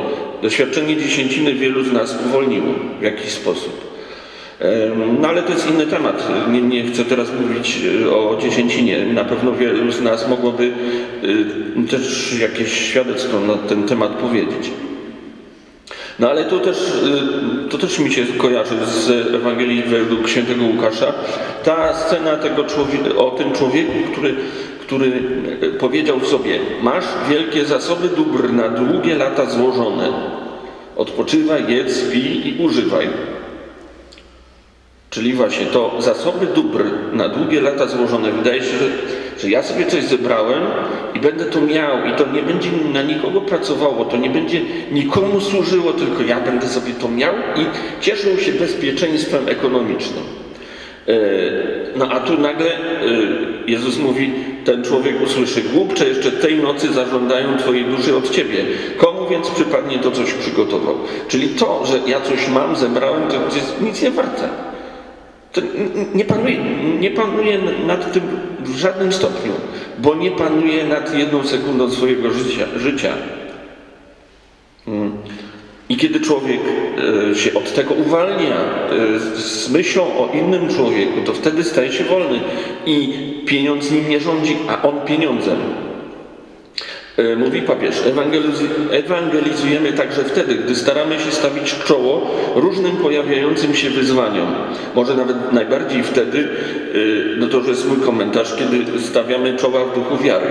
Doświadczenie 0.42 0.98
dziesięciny 0.98 1.54
wielu 1.54 1.84
z 1.84 1.92
nas 1.92 2.18
uwolniło 2.26 2.74
w 3.00 3.04
jakiś 3.04 3.32
sposób. 3.32 3.93
No 5.22 5.28
ale 5.28 5.42
to 5.42 5.54
jest 5.54 5.70
inny 5.70 5.88
temat. 5.88 6.28
Nie, 6.52 6.62
nie, 6.62 6.84
chcę 6.84 7.06
teraz 7.06 7.28
mówić 7.42 7.80
e, 8.04 8.16
o 8.16 8.38
dziesięcinie. 8.42 9.06
Na 9.06 9.24
pewno 9.24 9.52
wielu 9.52 9.92
z 9.92 10.02
nas 10.02 10.30
mogłoby 10.30 10.72
e, 11.84 11.88
też 11.88 12.34
jakieś 12.40 12.74
świadectwo 12.74 13.40
na 13.40 13.54
ten 13.54 13.84
temat 13.84 14.12
powiedzieć. 14.12 14.72
No 16.20 16.30
ale 16.30 16.46
to 16.46 16.60
też, 16.60 16.78
y, 17.66 17.70
to 17.70 17.78
też 17.78 18.00
mi 18.00 18.14
się 18.14 18.26
kojarzy 18.26 18.76
z 18.86 19.36
Ewangelii 19.36 19.84
według 19.84 20.30
świętego 20.30 20.64
Łukasza. 20.64 21.14
Ta 21.64 21.94
scena 21.94 22.38
tego 22.38 22.64
człowieka, 22.64 23.16
o 23.18 23.32
tym 23.32 23.52
człowieku, 23.52 23.92
który, 24.12 24.36
który 24.82 25.12
powiedział 25.80 26.20
sobie, 26.20 26.60
masz 26.82 27.06
wielkie 27.30 27.66
zasoby 27.66 28.08
dóbr 28.08 28.54
na 28.54 28.70
długie 28.70 29.16
lata 29.16 29.46
złożone. 29.46 30.10
Odpoczywaj, 30.96 31.64
jedz, 31.68 32.02
pij 32.02 32.48
i 32.48 32.64
używaj. 32.64 33.08
Czyli 35.14 35.34
właśnie 35.34 35.66
to 35.66 35.96
zasoby 36.00 36.46
dóbr 36.46 36.84
na 37.12 37.30
długie 37.30 37.62
lata 37.62 37.88
złożone. 37.88 38.32
Wydaje 38.32 38.62
się, 38.62 38.78
że 38.78 38.90
że 39.42 39.50
ja 39.50 39.64
sobie 39.64 39.86
coś 39.86 40.04
zebrałem 40.04 40.64
i 41.16 41.20
będę 41.20 41.46
to 41.46 41.62
miał 41.62 41.98
i 42.06 42.18
to 42.18 42.32
nie 42.32 42.44
będzie 42.44 42.70
na 42.94 43.02
nikogo 43.02 43.42
pracowało, 43.42 44.06
to 44.06 44.18
nie 44.18 44.30
będzie 44.30 44.62
nikomu 44.92 45.42
służyło, 45.42 45.94
tylko 45.94 46.24
ja 46.24 46.40
będę 46.40 46.68
sobie 46.68 46.94
to 46.94 47.10
miał 47.10 47.34
i 47.36 47.66
cieszył 48.02 48.38
się 48.38 48.52
bezpieczeństwem 48.52 49.50
ekonomicznym. 49.50 50.24
E, 51.08 51.14
no 51.96 52.10
a 52.10 52.20
tu 52.20 52.38
nagle 52.38 52.72
e, 52.72 52.80
Jezus 53.68 54.00
mówi, 54.00 54.32
ten 54.66 54.84
człowiek 54.84 55.22
usłyszy, 55.22 55.62
głupcze 55.62 56.08
jeszcze 56.08 56.32
tej 56.32 56.58
nocy 56.58 56.94
zażądają 56.94 57.58
Twojej 57.58 57.86
duszy 57.86 58.16
od 58.16 58.30
Ciebie. 58.30 58.66
Komu 58.98 59.30
więc 59.30 59.50
przypadnie 59.50 60.00
to 60.00 60.12
coś 60.12 60.34
przygotował? 60.34 60.96
Czyli 61.28 61.50
to, 61.50 61.86
że 61.86 62.00
ja 62.08 62.22
coś 62.22 62.48
mam, 62.48 62.76
zebrałem, 62.76 63.22
to 63.28 63.56
jest 63.56 63.82
nic 63.82 64.02
nie 64.02 64.12
warte. 64.12 64.73
To 65.54 65.62
nie 66.16 66.26
panuje, 66.26 66.58
nie 67.00 67.12
panuje 67.12 67.60
nad 67.88 68.14
tym 68.14 68.24
w 68.60 68.76
żadnym 68.76 69.14
stopniu, 69.14 69.52
bo 70.00 70.16
nie 70.16 70.32
panuje 70.32 70.84
nad 70.84 71.18
jedną 71.18 71.44
sekundą 71.44 71.92
swojego 71.92 72.32
życia. 72.32 72.66
życia. 72.78 73.14
Mm. 74.88 75.18
I 75.90 75.98
kiedy 75.98 76.20
człowiek 76.20 76.60
e, 77.32 77.36
się 77.36 77.54
od 77.54 77.74
tego 77.74 77.94
uwalnia 77.94 78.56
e, 78.56 79.20
z 79.40 79.70
myślą 79.70 80.04
o 80.04 80.30
innym 80.34 80.70
człowieku, 80.70 81.22
to 81.26 81.34
wtedy 81.34 81.64
staje 81.64 81.92
się 81.92 82.04
wolny 82.04 82.40
i 82.86 83.14
pieniądz 83.46 83.92
nim 83.92 84.10
nie 84.10 84.20
rządzi, 84.20 84.58
a 84.68 84.82
on 84.82 85.02
pieniądzem. 85.06 85.58
E, 87.18 87.36
mówi 87.36 87.62
papież, 87.62 88.04
ewangelizujemy 88.92 89.94
także 89.94 90.24
wtedy, 90.24 90.56
gdy 90.56 90.76
staramy 90.76 91.20
się 91.20 91.32
stawić 91.32 91.76
czoło 91.86 92.36
różnym 92.56 92.98
pojawiającym 92.98 93.76
się 93.76 93.90
wyzwaniom. 93.90 94.48
Może 94.96 95.16
nawet 95.16 95.52
najbardziej 95.52 96.04
wtedy, 96.04 96.48
no 97.38 97.48
to 97.48 97.58
już 97.58 97.68
jest 97.68 97.88
mój 97.88 97.98
komentarz, 97.98 98.56
kiedy 98.56 99.00
stawiamy 99.00 99.58
czoła 99.58 99.86
w 99.86 99.96
duchu 99.96 100.18
wiary. 100.24 100.48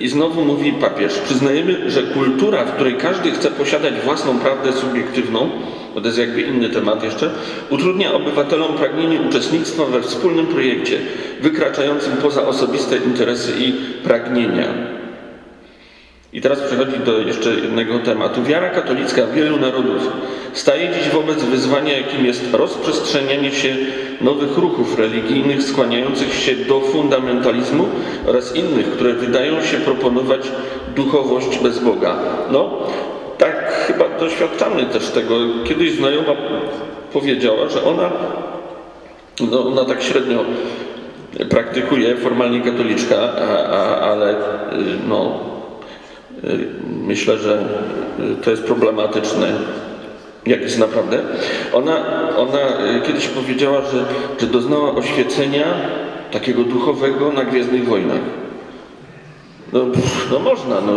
I 0.00 0.08
znowu 0.08 0.44
mówi 0.44 0.72
papież, 0.72 1.18
przyznajemy, 1.18 1.90
że 1.90 2.02
kultura, 2.02 2.64
w 2.64 2.72
której 2.72 2.94
każdy 2.94 3.30
chce 3.30 3.50
posiadać 3.50 3.94
własną 4.04 4.38
prawdę 4.38 4.72
subiektywną, 4.72 5.50
bo 5.94 6.00
to 6.00 6.06
jest 6.06 6.18
jakby 6.18 6.42
inny 6.42 6.68
temat 6.68 7.02
jeszcze, 7.02 7.30
utrudnia 7.70 8.12
obywatelom 8.12 8.72
pragnienie 8.72 9.20
uczestnictwa 9.20 9.84
we 9.84 10.02
wspólnym 10.02 10.46
projekcie, 10.46 10.98
wykraczającym 11.40 12.12
poza 12.16 12.46
osobiste 12.46 12.96
interesy 12.96 13.52
i 13.58 13.72
pragnienia. 14.04 14.98
I 16.32 16.40
teraz 16.40 16.60
przechodzi 16.60 16.98
do 16.98 17.18
jeszcze 17.18 17.50
jednego 17.50 17.98
tematu. 17.98 18.42
Wiara 18.42 18.70
katolicka 18.70 19.26
wielu 19.26 19.56
narodów 19.56 20.12
staje 20.52 20.88
dziś 20.88 21.08
wobec 21.08 21.44
wyzwania, 21.44 21.98
jakim 21.98 22.26
jest 22.26 22.52
rozprzestrzenianie 22.52 23.52
się 23.52 23.76
nowych 24.20 24.58
ruchów 24.58 24.98
religijnych 24.98 25.62
skłaniających 25.62 26.34
się 26.34 26.56
do 26.56 26.80
fundamentalizmu 26.80 27.84
oraz 28.26 28.56
innych, 28.56 28.86
które 28.90 29.12
wydają 29.12 29.62
się 29.62 29.76
proponować 29.76 30.52
duchowość 30.96 31.58
bez 31.58 31.78
Boga. 31.78 32.16
No, 32.50 32.70
tak 33.38 33.72
chyba 33.86 34.04
doświadczamy 34.20 34.86
też 34.86 35.08
tego. 35.08 35.34
Kiedyś 35.64 35.92
znajoma 35.92 36.32
powiedziała, 37.12 37.68
że 37.68 37.84
ona, 37.84 38.10
no, 39.50 39.66
ona 39.66 39.84
tak 39.84 40.02
średnio 40.02 40.44
praktykuje, 41.48 42.16
formalnie 42.16 42.60
katoliczka, 42.60 43.16
a, 43.16 43.66
a, 43.66 44.00
ale 44.00 44.34
no, 45.08 45.40
myślę, 47.06 47.38
że 47.38 47.64
to 48.42 48.50
jest 48.50 48.64
problematyczne 48.64 49.52
jak 50.48 50.62
jest 50.62 50.78
naprawdę. 50.78 51.18
Ona, 51.72 51.96
ona 52.36 52.58
e, 52.58 53.00
kiedyś 53.06 53.26
powiedziała, 53.26 53.80
że, 53.80 54.04
że 54.40 54.46
doznała 54.46 54.94
oświecenia 54.94 55.64
takiego 56.32 56.64
duchowego 56.64 57.32
na 57.32 57.44
Gwiezdnych 57.44 57.88
Wojnach. 57.88 58.20
No, 59.72 59.80
no 60.30 60.38
można, 60.38 60.80
no, 60.80 60.92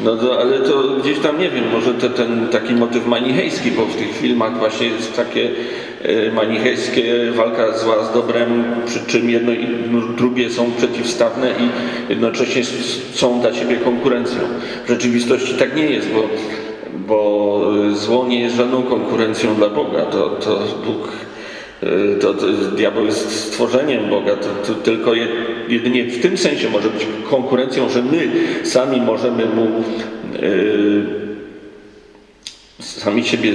no, 0.00 0.14
no, 0.14 0.38
ale 0.40 0.58
to 0.58 0.82
gdzieś 1.02 1.18
tam, 1.18 1.38
nie 1.38 1.50
wiem, 1.50 1.64
może 1.72 1.94
te, 1.94 2.10
ten 2.10 2.48
taki 2.48 2.74
motyw 2.74 3.06
manichejski, 3.06 3.70
bo 3.70 3.86
w 3.86 3.96
tych 3.96 4.16
filmach 4.16 4.58
właśnie 4.58 4.86
jest 4.86 5.16
takie 5.16 5.50
e, 6.02 6.32
manichejskie 6.32 7.32
walka 7.32 7.78
zła 7.78 8.04
z 8.04 8.14
dobrem, 8.14 8.64
przy 8.86 9.00
czym 9.06 9.30
jedno 9.30 9.52
i 9.52 9.66
drugie 10.16 10.50
są 10.50 10.72
przeciwstawne 10.72 11.50
i 11.50 11.68
jednocześnie 12.10 12.62
są 13.14 13.40
dla 13.40 13.54
siebie 13.54 13.76
konkurencją. 13.76 14.40
W 14.86 14.88
rzeczywistości 14.88 15.54
tak 15.54 15.76
nie 15.76 15.84
jest, 15.84 16.08
bo 16.08 16.28
bo 16.94 17.60
zło 17.92 18.26
nie 18.26 18.40
jest 18.40 18.56
żadną 18.56 18.82
konkurencją 18.82 19.54
dla 19.54 19.68
Boga. 19.68 20.02
To, 20.02 20.28
to 20.28 20.58
Bóg, 20.86 21.08
to, 22.20 22.34
to 22.34 22.46
diabeł 22.76 23.06
jest 23.06 23.30
stworzeniem 23.30 24.10
Boga, 24.10 24.36
to, 24.36 24.48
to, 24.66 24.74
tylko 24.74 25.12
jedynie 25.68 26.04
w 26.04 26.22
tym 26.22 26.38
sensie 26.38 26.70
może 26.70 26.90
być 26.90 27.06
konkurencją, 27.30 27.88
że 27.88 28.02
my 28.02 28.28
sami 28.64 29.00
możemy 29.00 29.46
mu 29.46 29.66
yy, 30.42 31.02
sami 32.78 33.24
siebie 33.24 33.52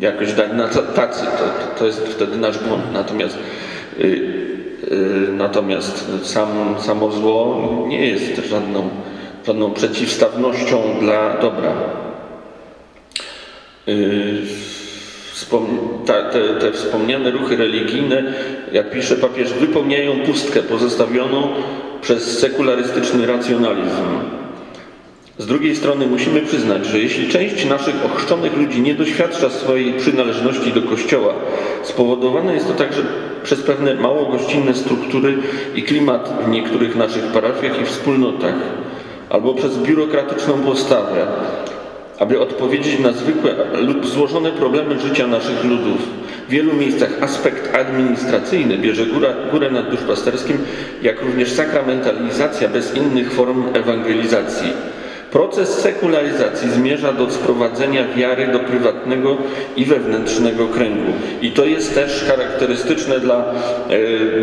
jakoś 0.00 0.32
dać 0.32 0.52
na 0.52 0.68
tacy. 0.68 1.24
To, 1.24 1.78
to 1.78 1.86
jest 1.86 2.00
wtedy 2.00 2.36
nasz 2.36 2.58
błąd. 2.58 2.82
Natomiast 2.92 3.38
yy, 3.98 4.46
natomiast 5.32 6.10
sam, 6.22 6.48
samo 6.78 7.10
zło 7.12 7.62
nie 7.88 8.06
jest 8.06 8.46
żadną, 8.50 8.88
żadną 9.46 9.70
przeciwstawnością 9.70 10.82
dla 11.00 11.36
dobra. 11.40 11.72
Y, 13.88 14.42
te, 16.06 16.54
te, 16.60 16.72
wspomniane 16.72 17.30
ruchy 17.30 17.56
religijne, 17.56 18.34
jak 18.72 18.90
pisze 18.90 19.16
papież, 19.16 19.52
wypełniają 19.52 20.20
pustkę 20.20 20.62
pozostawioną 20.62 21.48
przez 22.02 22.38
sekularystyczny 22.38 23.26
racjonalizm. 23.26 24.04
Z 25.38 25.46
drugiej 25.46 25.76
strony 25.76 26.06
musimy 26.06 26.40
przyznać, 26.40 26.86
że 26.86 26.98
jeśli 26.98 27.28
część 27.28 27.64
naszych 27.64 28.04
ochrzczonych 28.04 28.56
ludzi 28.56 28.82
nie 28.82 28.94
doświadcza 28.94 29.50
swojej 29.50 29.92
przynależności 29.92 30.72
do 30.72 30.82
Kościoła, 30.82 31.34
spowodowane 31.82 32.54
jest 32.54 32.68
to 32.68 32.74
także 32.74 33.02
przez 33.42 33.62
pewne 33.62 33.94
mało 33.94 34.26
gościnne 34.26 34.74
struktury 34.74 35.36
i 35.74 35.82
klimat 35.82 36.44
w 36.46 36.48
niektórych 36.48 36.96
naszych 36.96 37.24
parafiach 37.24 37.82
i 37.82 37.84
wspólnotach, 37.84 38.54
albo 39.30 39.54
przez 39.54 39.78
biurokratyczną 39.78 40.54
postawę, 40.54 41.26
aby 42.18 42.40
odpowiedzieć 42.40 42.98
na 42.98 43.12
zwykłe 43.12 43.54
lub 43.80 44.06
złożone 44.06 44.50
problemy 44.52 45.00
życia 45.00 45.26
naszych 45.26 45.64
ludów. 45.64 45.98
W 46.48 46.50
wielu 46.50 46.74
miejscach 46.74 47.22
aspekt 47.22 47.74
administracyjny 47.74 48.78
bierze 48.78 49.06
górę, 49.06 49.34
górę 49.52 49.70
nad 49.70 49.90
duszpasterskim, 49.90 50.58
jak 51.02 51.22
również 51.22 51.52
sakramentalizacja 51.52 52.68
bez 52.68 52.96
innych 52.96 53.32
form 53.32 53.64
ewangelizacji. 53.74 54.72
Proces 55.30 55.68
sekularyzacji 55.68 56.70
zmierza 56.70 57.12
do 57.12 57.30
sprowadzenia 57.30 58.04
wiary 58.16 58.46
do 58.46 58.58
prywatnego 58.58 59.36
i 59.76 59.84
wewnętrznego 59.84 60.66
kręgu. 60.66 61.12
I 61.42 61.50
to 61.50 61.64
jest 61.64 61.94
też 61.94 62.24
charakterystyczne 62.24 63.20
dla 63.20 63.36
e, 63.36 63.44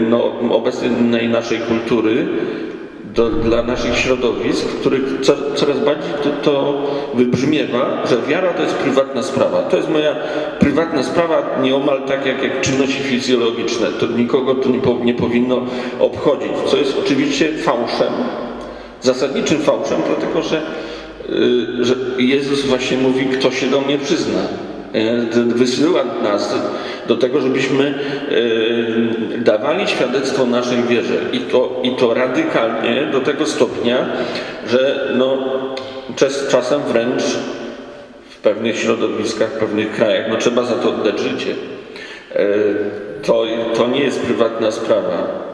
no, 0.10 0.40
obecnej 0.52 1.30
naszej 1.30 1.60
kultury, 1.60 2.28
do, 3.14 3.30
dla 3.30 3.64
naszych 3.64 3.98
środowisk, 3.98 4.68
których 4.68 5.04
co, 5.22 5.34
coraz 5.56 5.80
bardziej 5.80 6.14
to, 6.24 6.30
to, 6.52 6.84
wybrzmiewa, 7.14 8.04
że 8.10 8.18
wiara 8.22 8.54
to 8.54 8.64
jest 8.64 8.76
prywatna 8.76 9.24
sprawa. 9.24 9.62
To 9.62 9.78
jest 9.78 9.90
moja 9.90 10.16
prywatna 10.60 11.04
sprawa, 11.04 11.60
nieomal 11.62 12.02
tak 12.08 12.26
jak, 12.26 12.44
jak 12.44 12.62
czynności 12.62 13.04
fizjologiczne. 13.04 13.88
To 13.88 14.08
nikogo 14.08 14.56
to 14.56 14.70
nie, 14.70 14.80
nie 15.04 15.14
powinno 15.14 15.62
obchodzić, 16.00 16.52
co 16.68 16.78
jest 16.78 16.98
oczywiście 17.06 17.58
fałszem, 17.58 18.14
zasadniczym 19.02 19.60
fałszem, 19.60 20.02
dlatego 20.08 20.42
że, 20.42 20.62
yy, 21.30 21.86
że 21.86 21.96
Jezus 22.18 22.66
właśnie 22.66 22.98
mówi, 22.98 23.26
kto 23.26 23.52
się 23.52 23.68
do 23.68 23.82
mnie 23.82 23.98
przyzna. 23.98 24.40
E, 24.94 25.26
wysyła 25.46 26.04
nas 26.24 26.56
do 27.08 27.18
tego, 27.18 27.42
żebyśmy 27.42 27.94
e, 29.36 29.40
dawali 29.40 29.88
świadectwo 29.88 30.46
naszej 30.46 30.84
wierze 30.84 31.16
i 31.32 31.40
to, 31.40 31.80
i 31.84 31.96
to 31.96 32.14
radykalnie 32.14 33.06
do 33.12 33.20
tego 33.20 33.46
stopnia, 33.46 34.06
że 34.68 35.10
no, 35.16 35.38
czasem 36.50 36.82
wręcz 36.82 37.24
w 38.30 38.38
pewnych 38.38 38.78
środowiskach, 38.78 39.50
w 39.50 39.60
pewnych 39.60 39.92
krajach, 39.92 40.26
no 40.30 40.38
trzeba 40.38 40.64
za 40.64 40.76
to 40.76 40.90
oddać 40.90 41.20
życie. 41.20 41.56
E, 42.32 42.46
to, 43.24 43.44
to 43.76 43.88
nie 43.88 44.04
jest 44.04 44.22
prywatna 44.22 44.72
sprawa. 44.72 45.53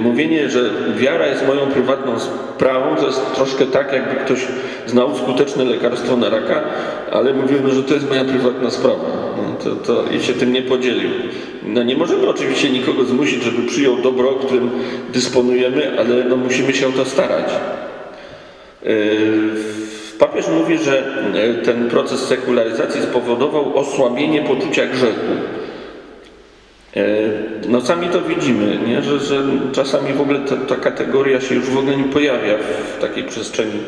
Mówienie, 0.00 0.50
że 0.50 0.70
wiara 0.96 1.26
jest 1.26 1.46
moją 1.46 1.66
prywatną 1.66 2.20
sprawą, 2.20 2.96
to 2.96 3.06
jest 3.06 3.34
troszkę 3.34 3.66
tak, 3.66 3.92
jakby 3.92 4.24
ktoś 4.24 4.46
znał 4.86 5.16
skuteczne 5.16 5.64
lekarstwo 5.64 6.16
na 6.16 6.28
raka, 6.28 6.62
ale 7.10 7.34
mówił, 7.34 7.58
że 7.70 7.82
to 7.82 7.94
jest 7.94 8.08
moja 8.08 8.24
prywatna 8.24 8.70
sprawa. 8.70 9.04
No, 9.36 9.64
to, 9.64 9.76
to, 9.76 10.04
I 10.12 10.22
się 10.22 10.32
tym 10.32 10.52
nie 10.52 10.62
podzielił. 10.62 11.10
No, 11.66 11.82
nie 11.82 11.96
możemy 11.96 12.28
oczywiście 12.28 12.70
nikogo 12.70 13.04
zmusić, 13.04 13.42
żeby 13.42 13.68
przyjął 13.68 13.96
dobro, 13.96 14.32
którym 14.32 14.70
dysponujemy, 15.12 16.00
ale 16.00 16.24
no, 16.24 16.36
musimy 16.36 16.72
się 16.72 16.88
o 16.88 16.92
to 16.92 17.04
starać. 17.04 17.46
Yy, 18.82 18.92
papież 20.18 20.48
mówi, 20.48 20.78
że 20.78 21.24
yy, 21.34 21.64
ten 21.64 21.88
proces 21.88 22.20
sekularyzacji 22.20 23.02
spowodował 23.02 23.78
osłabienie 23.78 24.42
poczucia 24.42 24.86
grzechu. 24.86 25.32
Yy, 26.96 27.02
no 27.68 27.80
sami 27.80 28.08
to 28.08 28.20
widzimy, 28.20 28.78
nie? 28.86 29.02
Że, 29.02 29.20
że 29.20 29.42
czasami 29.72 30.12
w 30.12 30.20
ogóle 30.20 30.40
ta, 30.40 30.56
ta, 30.56 30.76
kategoria 30.76 31.40
się 31.40 31.54
już 31.54 31.70
w 31.70 31.78
ogóle 31.78 31.96
nie 31.96 32.04
pojawia 32.04 32.58
w 32.58 32.98
takiej 33.00 33.24
przestrzeni 33.24 33.78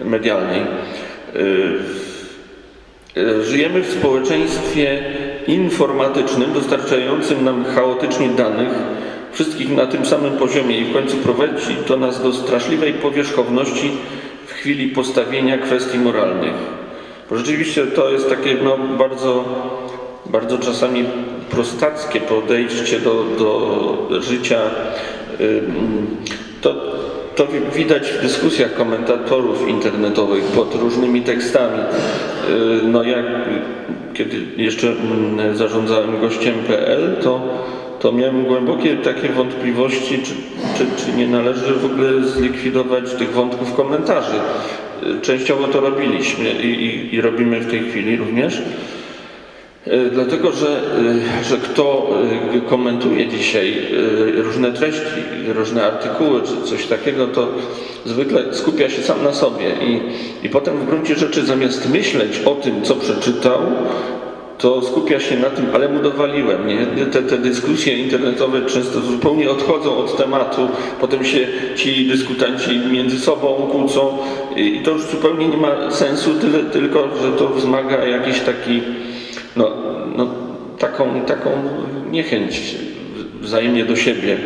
medialnej. 0.00 0.60
E, 0.60 0.66
żyjemy 3.42 3.82
w 3.82 3.92
społeczeństwie 3.92 5.02
informatycznym, 5.46 6.52
dostarczającym 6.52 7.44
nam 7.44 7.64
chaotycznie 7.64 8.28
danych, 8.28 8.68
wszystkich 9.32 9.70
na 9.70 9.86
tym 9.86 10.06
samym 10.06 10.32
poziomie 10.32 10.78
i 10.78 10.84
w 10.84 10.92
końcu 10.92 11.16
prowadzi 11.16 11.76
to 11.86 11.96
nas 11.96 12.22
do 12.22 12.32
straszliwej 12.32 12.92
powierzchowności 12.92 13.90
w 14.46 14.52
chwili 14.52 14.88
postawienia 14.88 15.58
kwestii 15.58 15.98
moralnych. 15.98 16.54
Bo 17.30 17.36
rzeczywiście 17.36 17.86
to 17.86 18.10
jest 18.10 18.28
takie 18.28 18.56
no, 18.64 18.78
bardzo, 18.78 19.44
bardzo 20.32 20.58
czasami 20.58 21.04
prostackie 21.50 22.20
podejście 22.20 23.00
do, 23.00 23.24
do 23.38 24.22
życia. 24.22 24.60
To 26.60 26.74
to 27.36 27.46
widać 27.74 28.08
w 28.08 28.22
dyskusjach 28.22 28.74
komentatorów 28.74 29.68
internetowych 29.68 30.44
pod 30.44 30.74
różnymi 30.74 31.22
tekstami. 31.22 31.78
No 32.82 33.02
jak 33.02 33.26
kiedy 34.14 34.36
jeszcze 34.56 34.88
mm, 34.88 35.56
zarządzałem 35.56 36.20
gościem.pl, 36.20 37.16
to, 37.22 37.40
to 38.00 38.12
miałem 38.12 38.44
głębokie 38.44 38.96
takie 38.96 39.28
wątpliwości, 39.28 40.18
czy, 40.18 40.32
czy, 40.78 41.04
czy 41.04 41.16
nie 41.16 41.26
należy 41.26 41.74
w 41.74 41.84
ogóle 41.84 42.24
zlikwidować 42.24 43.14
tych 43.14 43.32
wątków 43.32 43.74
komentarzy. 43.74 44.34
Częściowo 45.22 45.68
to 45.68 45.80
robiliśmy 45.80 46.50
i, 46.50 46.66
i, 46.66 47.14
i 47.14 47.20
robimy 47.20 47.60
w 47.60 47.70
tej 47.70 47.80
chwili 47.80 48.16
również. 48.16 48.62
E, 49.86 50.10
dlatego, 50.10 50.52
że, 50.52 50.80
e, 51.40 51.44
że 51.44 51.56
kto 51.56 52.08
e, 52.56 52.60
komentuje 52.60 53.28
dzisiaj 53.28 53.82
różne 54.34 54.72
treści, 54.72 55.20
różne 55.54 55.84
artykuły 55.84 56.40
czy 56.42 56.70
coś 56.70 56.86
takiego, 56.86 57.26
to 57.26 57.48
zwykle 58.04 58.54
skupia 58.54 58.90
się 58.90 59.02
sam 59.02 59.24
na 59.24 59.32
sobie 59.32 59.66
i, 59.82 60.00
i 60.46 60.48
potem 60.48 60.78
w 60.78 60.86
gruncie 60.86 61.14
rzeczy 61.14 61.44
zamiast 61.44 61.90
myśleć 61.90 62.40
o 62.44 62.54
tym, 62.54 62.82
co 62.82 62.94
przeczytał, 62.94 63.60
to 64.58 64.82
skupia 64.82 65.20
się 65.20 65.36
na 65.38 65.50
tym, 65.50 65.66
ale 65.74 65.88
mu 65.88 66.02
dowaliłem. 66.02 66.66
Nie? 66.66 67.06
Te, 67.06 67.22
te 67.22 67.38
dyskusje 67.38 67.98
internetowe 67.98 68.62
często 68.62 69.00
zupełnie 69.00 69.50
odchodzą 69.50 69.96
od 69.96 70.16
tematu, 70.16 70.68
potem 71.00 71.24
się 71.24 71.46
ci 71.76 72.06
dyskutanci 72.06 72.78
między 72.92 73.18
sobą 73.18 73.68
kłócą 73.72 74.18
i 74.56 74.80
to 74.84 74.90
już 74.90 75.02
zupełnie 75.02 75.48
nie 75.48 75.56
ma 75.56 75.90
sensu, 75.90 76.30
tyle 76.40 76.58
tylko, 76.58 77.08
że 77.22 77.32
to 77.32 77.48
wzmaga 77.48 78.04
jakiś 78.04 78.40
taki 78.40 78.82
no, 79.56 79.70
no, 80.16 80.26
taką, 80.78 81.20
taką 81.20 81.50
niechęć 82.10 82.76
wzajemnie 83.40 83.84
do 83.84 83.96
siebie. 83.96 84.36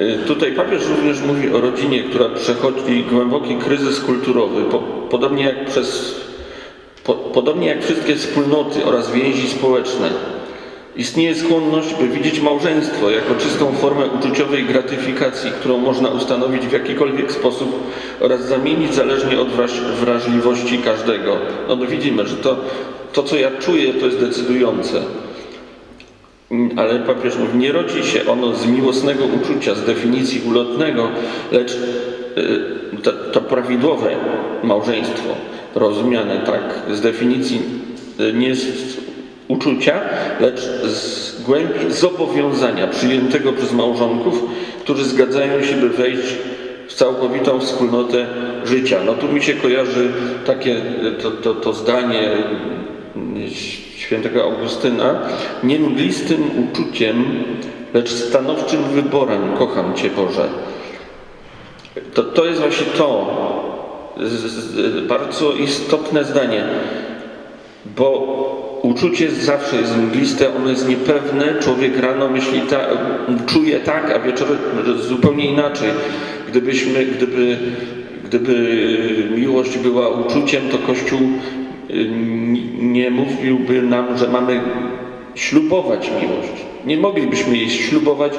Y, 0.00 0.18
tutaj 0.26 0.52
papież 0.52 0.82
również 0.88 1.22
mówi 1.22 1.52
o 1.52 1.60
rodzinie, 1.60 2.02
która 2.02 2.28
przechodzi 2.28 3.04
głęboki 3.10 3.56
kryzys 3.56 4.00
kulturowy, 4.00 4.64
po, 4.64 4.78
podobnie, 5.10 5.44
jak 5.44 5.64
przez, 5.64 6.20
po, 7.04 7.14
podobnie 7.14 7.68
jak 7.68 7.84
wszystkie 7.84 8.16
wspólnoty 8.16 8.84
oraz 8.84 9.12
więzi 9.12 9.48
społeczne. 9.48 10.10
Istnieje 11.00 11.34
skłonność, 11.34 11.94
by 11.94 12.08
widzieć 12.08 12.40
małżeństwo 12.40 13.10
jako 13.10 13.34
czystą 13.34 13.72
formę 13.72 14.06
uczuciowej 14.06 14.64
gratyfikacji, 14.64 15.50
którą 15.50 15.78
można 15.78 16.08
ustanowić 16.08 16.66
w 16.66 16.72
jakikolwiek 16.72 17.32
sposób 17.32 17.92
oraz 18.20 18.48
zamienić 18.48 18.94
zależnie 18.94 19.40
od 19.40 19.48
wrażliwości 20.00 20.78
każdego. 20.78 21.36
No, 21.68 21.76
no 21.76 21.86
widzimy, 21.86 22.26
że 22.26 22.36
to, 22.36 22.56
to, 23.12 23.22
co 23.22 23.36
ja 23.36 23.50
czuję, 23.60 23.94
to 23.94 24.06
jest 24.06 24.20
decydujące. 24.20 25.02
Ale 26.76 26.98
papież 26.98 27.36
mówi, 27.36 27.58
nie 27.58 27.72
rodzi 27.72 28.04
się 28.04 28.26
ono 28.26 28.54
z 28.54 28.66
miłosnego 28.66 29.24
uczucia, 29.24 29.74
z 29.74 29.84
definicji 29.84 30.42
ulotnego, 30.48 31.08
lecz 31.52 31.72
y, 31.72 32.96
to, 33.02 33.12
to 33.12 33.40
prawidłowe 33.40 34.16
małżeństwo, 34.62 35.28
rozumiane 35.74 36.38
tak, 36.46 36.96
z 36.96 37.00
definicji 37.00 37.60
y, 38.20 38.32
nie 38.32 38.54
z 38.54 38.99
uczucia, 39.50 40.00
lecz 40.40 40.60
z 40.84 41.42
głębi 41.42 41.92
zobowiązania 41.92 42.86
przyjętego 42.86 43.52
przez 43.52 43.72
małżonków, 43.72 44.42
którzy 44.80 45.04
zgadzają 45.04 45.62
się, 45.62 45.74
by 45.74 45.88
wejść 45.88 46.36
w 46.88 46.94
całkowitą 46.94 47.60
wspólnotę 47.60 48.26
życia. 48.64 48.98
No 49.06 49.14
tu 49.14 49.28
mi 49.28 49.42
się 49.42 49.54
kojarzy 49.54 50.12
takie 50.46 50.82
to, 51.22 51.30
to, 51.30 51.54
to 51.54 51.72
zdanie 51.72 52.30
świętego 53.96 54.42
Augustyna, 54.44 55.20
nie 55.62 55.78
mglistym 55.78 56.44
uczuciem, 56.64 57.44
lecz 57.94 58.10
stanowczym 58.10 58.82
wyborem 58.82 59.56
kocham 59.58 59.94
Cię 59.94 60.10
Boże. 60.10 60.48
To, 62.14 62.22
to 62.22 62.44
jest 62.44 62.60
właśnie 62.60 62.86
to 62.86 63.36
bardzo 65.08 65.52
istotne 65.52 66.24
zdanie, 66.24 66.64
bo 67.96 68.69
uczucie 68.82 69.30
zawsze 69.30 69.76
jest 69.76 69.96
mgliste, 69.96 70.56
ono 70.56 70.70
jest 70.70 70.88
niepewne, 70.88 71.54
człowiek 71.60 71.98
rano 71.98 72.28
myśli 72.28 72.60
ta, 72.60 72.78
czuje 73.46 73.80
tak, 73.80 74.10
a 74.10 74.18
wieczorem 74.18 74.58
zupełnie 75.08 75.44
inaczej. 75.46 75.88
Gdybyśmy, 76.48 77.04
gdyby, 77.04 77.58
gdyby 78.24 78.84
miłość 79.36 79.78
była 79.78 80.08
uczuciem, 80.08 80.62
to 80.70 80.78
Kościół 80.78 81.20
y, 81.90 82.10
nie 82.80 83.10
mówiłby 83.10 83.82
nam, 83.82 84.18
że 84.18 84.28
mamy 84.28 84.60
ślubować 85.34 86.10
miłość. 86.22 86.64
Nie 86.86 86.96
moglibyśmy 86.96 87.56
jej 87.56 87.70
ślubować, 87.70 88.32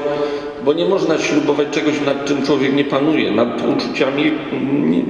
bo 0.66 0.74
nie 0.74 0.86
można 0.86 1.18
ślubować 1.18 1.68
czegoś, 1.72 1.94
nad 2.06 2.26
czym 2.26 2.46
człowiek 2.46 2.76
nie 2.76 2.84
panuje. 2.84 3.32
Nad 3.32 3.68
uczuciami 3.68 4.32
nie, 4.90 5.04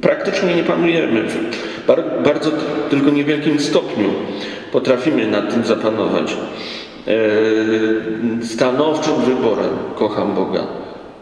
praktycznie 0.00 0.54
nie 0.54 0.62
panujemy. 0.62 1.28
W 1.28 2.24
bardzo 2.24 2.50
tylko 2.90 3.10
niewielkim 3.10 3.60
stopniu 3.60 4.08
potrafimy 4.72 5.26
nad 5.26 5.54
tym 5.54 5.64
zapanować. 5.64 6.36
E, 7.06 7.14
stanowczym 8.44 9.14
wyborem 9.14 9.70
kocham 9.96 10.34
Boga. 10.34 10.66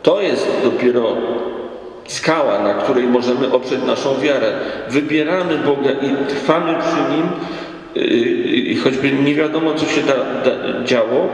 To 0.03 0.21
jest 0.21 0.47
dopiero 0.65 1.17
skała, 2.07 2.59
na 2.59 2.75
której 2.75 3.05
możemy 3.05 3.53
oprzeć 3.53 3.81
naszą 3.87 4.21
wiarę. 4.21 4.53
Wybieramy 4.89 5.59
Boga 5.59 5.91
i 5.91 6.29
trwamy 6.29 6.75
przy 6.79 7.17
Nim, 7.17 7.29
i 8.71 8.77
choćby 8.77 9.13
nie 9.13 9.35
wiadomo, 9.35 9.75
co 9.75 9.87
się 9.87 10.03
da, 10.03 10.15
da, 10.15 10.85
działo, 10.85 11.29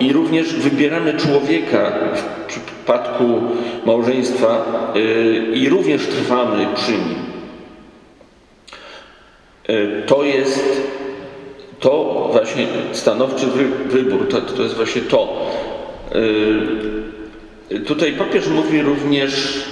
i 0.00 0.12
również 0.12 0.54
wybieramy 0.54 1.14
człowieka 1.14 1.92
w 2.14 2.46
przypadku 2.46 3.40
małżeństwa 3.86 4.64
i 5.54 5.68
również 5.68 6.06
trwamy 6.06 6.66
przy 6.74 6.92
nim. 6.92 7.22
To 10.06 10.24
jest 10.24 10.92
to 11.82 12.28
właśnie 12.32 12.66
stanowczy 12.92 13.46
wybór, 13.86 14.28
to, 14.28 14.40
to 14.40 14.62
jest 14.62 14.74
właśnie 14.74 15.02
to. 15.02 15.46
Tutaj 17.86 18.12
papież 18.12 18.48
mówi 18.48 18.82
również 18.82 19.62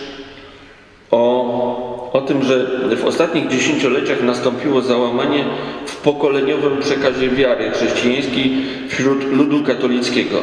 o, 1.11 2.11
o 2.13 2.21
tym, 2.21 2.43
że 2.43 2.67
w 2.97 3.05
ostatnich 3.05 3.49
dziesięcioleciach 3.49 4.23
nastąpiło 4.23 4.81
załamanie 4.81 5.45
w 5.87 5.97
pokoleniowym 5.97 6.79
przekazie 6.81 7.29
wiary 7.29 7.71
chrześcijańskiej 7.71 8.53
wśród 8.89 9.33
ludu 9.33 9.65
katolickiego. 9.65 10.37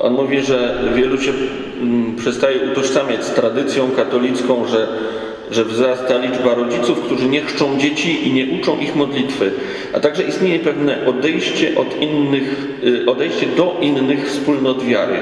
On 0.00 0.12
mówi, 0.12 0.40
że 0.40 0.78
wielu 0.94 1.20
się 1.20 1.32
mm, 1.80 2.16
przestaje 2.16 2.72
utożsamiać 2.72 3.24
z 3.24 3.30
tradycją 3.30 3.90
katolicką, 3.90 4.66
że, 4.66 4.88
że 5.50 5.64
wzrasta 5.64 6.18
liczba 6.18 6.54
rodziców, 6.54 7.00
którzy 7.00 7.28
nie 7.28 7.40
chrzczą 7.40 7.78
dzieci 7.78 8.28
i 8.28 8.32
nie 8.32 8.60
uczą 8.60 8.78
ich 8.78 8.96
modlitwy, 8.96 9.52
a 9.92 10.00
także 10.00 10.22
istnieje 10.22 10.58
pewne 10.58 11.06
odejście, 11.06 11.78
od 11.78 12.00
innych, 12.00 12.66
y, 12.84 13.10
odejście 13.10 13.46
do 13.46 13.76
innych 13.80 14.28
wspólnot 14.28 14.84
wiary. 14.84 15.16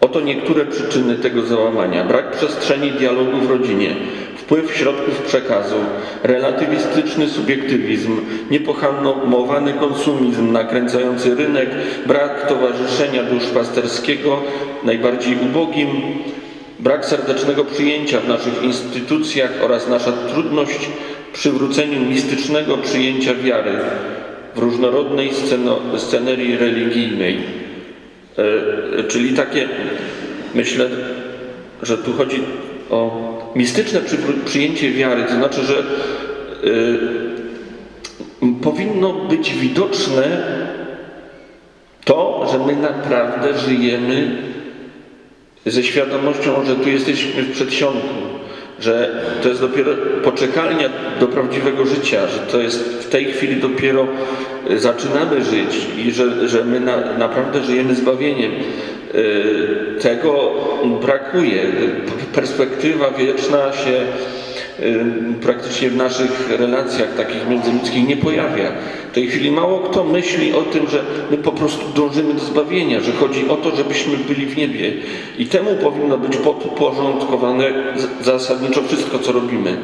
Oto 0.00 0.20
niektóre 0.20 0.64
przyczyny 0.64 1.14
tego 1.14 1.42
załamania. 1.42 2.04
Brak 2.04 2.30
przestrzeni 2.30 2.90
dialogu 2.90 3.38
w 3.40 3.50
rodzinie, 3.50 3.94
wpływ 4.36 4.76
środków 4.76 5.22
przekazu, 5.22 5.76
relatywistyczny 6.22 7.28
subiektywizm, 7.28 8.20
niepohamowany 8.50 9.72
konsumizm 9.72 10.52
nakręcający 10.52 11.34
rynek, 11.34 11.70
brak 12.06 12.48
towarzyszenia 12.48 13.22
duszpasterskiego 13.22 14.42
najbardziej 14.84 15.36
ubogim, 15.50 15.88
brak 16.84 17.04
serdecznego 17.04 17.64
przyjęcia 17.64 18.20
w 18.20 18.28
naszych 18.28 18.62
instytucjach 18.62 19.50
oraz 19.62 19.88
nasza 19.88 20.12
trudność 20.12 20.88
przywróceniu 21.32 22.00
mistycznego 22.00 22.76
przyjęcia 22.78 23.34
wiary 23.34 23.72
w 24.54 24.58
różnorodnej 24.58 25.30
scenerii 25.96 26.56
religijnej. 26.56 27.38
E, 28.98 29.04
czyli 29.04 29.34
takie, 29.34 29.68
myślę, 30.54 30.88
że 31.82 31.98
tu 31.98 32.12
chodzi 32.12 32.40
o 32.90 33.24
mistyczne 33.54 34.00
przyjęcie 34.44 34.90
wiary, 34.90 35.22
to 35.22 35.34
znaczy, 35.34 35.60
że 35.64 35.78
e, 35.78 35.82
powinno 38.62 39.12
być 39.12 39.54
widoczne 39.54 40.24
to, 42.04 42.48
że 42.52 42.58
my 42.58 42.76
naprawdę 42.76 43.58
żyjemy 43.58 44.53
ze 45.66 45.82
świadomością, 45.82 46.64
że 46.66 46.76
tu 46.76 46.88
jesteśmy 46.88 47.42
w 47.42 47.52
przedsionku, 47.52 48.08
że 48.80 49.22
to 49.42 49.48
jest 49.48 49.60
dopiero 49.60 49.92
poczekalnia 50.24 50.88
do 51.20 51.26
prawdziwego 51.26 51.86
życia, 51.86 52.26
że 52.26 52.38
to 52.38 52.60
jest 52.60 52.84
w 52.84 53.08
tej 53.08 53.24
chwili 53.24 53.56
dopiero 53.56 54.06
e, 54.70 54.78
zaczynamy 54.78 55.44
żyć 55.44 55.86
i 56.06 56.12
że, 56.12 56.48
że 56.48 56.64
my 56.64 56.80
na, 56.80 56.96
naprawdę 57.18 57.64
żyjemy 57.64 57.94
zbawieniem. 57.94 58.52
E, 58.52 60.00
tego 60.00 60.50
brakuje. 61.02 61.62
Perspektywa 62.34 63.10
wieczna 63.10 63.72
się 63.72 64.00
praktycznie 65.42 65.90
w 65.90 65.96
naszych 65.96 66.50
relacjach 66.58 67.16
takich 67.16 67.48
międzyludzkich 67.48 68.08
nie 68.08 68.16
pojawia. 68.16 68.72
W 69.10 69.14
tej 69.14 69.26
chwili 69.26 69.50
mało 69.50 69.78
kto 69.78 70.04
myśli 70.04 70.52
o 70.52 70.62
tym, 70.62 70.88
że 70.88 71.04
my 71.30 71.36
po 71.36 71.52
prostu 71.52 71.84
dążymy 71.94 72.34
do 72.34 72.40
zbawienia, 72.40 73.00
że 73.00 73.12
chodzi 73.12 73.48
o 73.48 73.56
to, 73.56 73.76
żebyśmy 73.76 74.16
byli 74.16 74.46
w 74.46 74.56
niebie. 74.56 74.92
I 75.38 75.46
temu 75.46 75.74
powinno 75.82 76.18
być 76.18 76.36
podporządkowane 76.36 77.72
zasadniczo 78.22 78.82
wszystko, 78.82 79.18
co 79.18 79.32
robimy. 79.32 79.76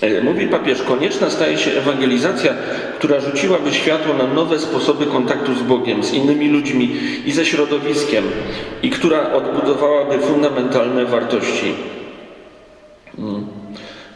E, 0.00 0.22
mówi 0.22 0.48
papież, 0.48 0.82
konieczna 0.82 1.30
staje 1.30 1.58
się 1.58 1.70
ewangelizacja, 1.70 2.54
która 2.98 3.20
rzuciłaby 3.20 3.72
światło 3.72 4.14
na 4.14 4.26
nowe 4.26 4.58
sposoby 4.58 5.06
kontaktu 5.06 5.54
z 5.54 5.62
Bogiem, 5.62 6.04
z 6.04 6.12
innymi 6.12 6.48
ludźmi 6.48 6.96
i 7.26 7.32
ze 7.32 7.44
środowiskiem 7.44 8.24
i 8.82 8.90
która 8.90 9.32
odbudowałaby 9.32 10.18
fundamentalne 10.18 11.04
wartości. 11.04 11.74
Hmm. 13.16 13.53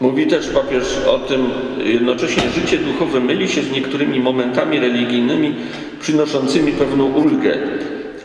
Mówi 0.01 0.27
też 0.27 0.49
papież 0.49 0.85
o 1.07 1.19
tym, 1.19 1.51
jednocześnie 1.85 2.43
życie 2.51 2.79
duchowe 2.79 3.21
myli 3.21 3.49
się 3.49 3.63
z 3.63 3.71
niektórymi 3.71 4.21
momentami 4.21 4.81
religijnymi 4.81 5.55
przynoszącymi 6.01 6.73
pewną 6.73 7.05
ulgę, 7.05 7.59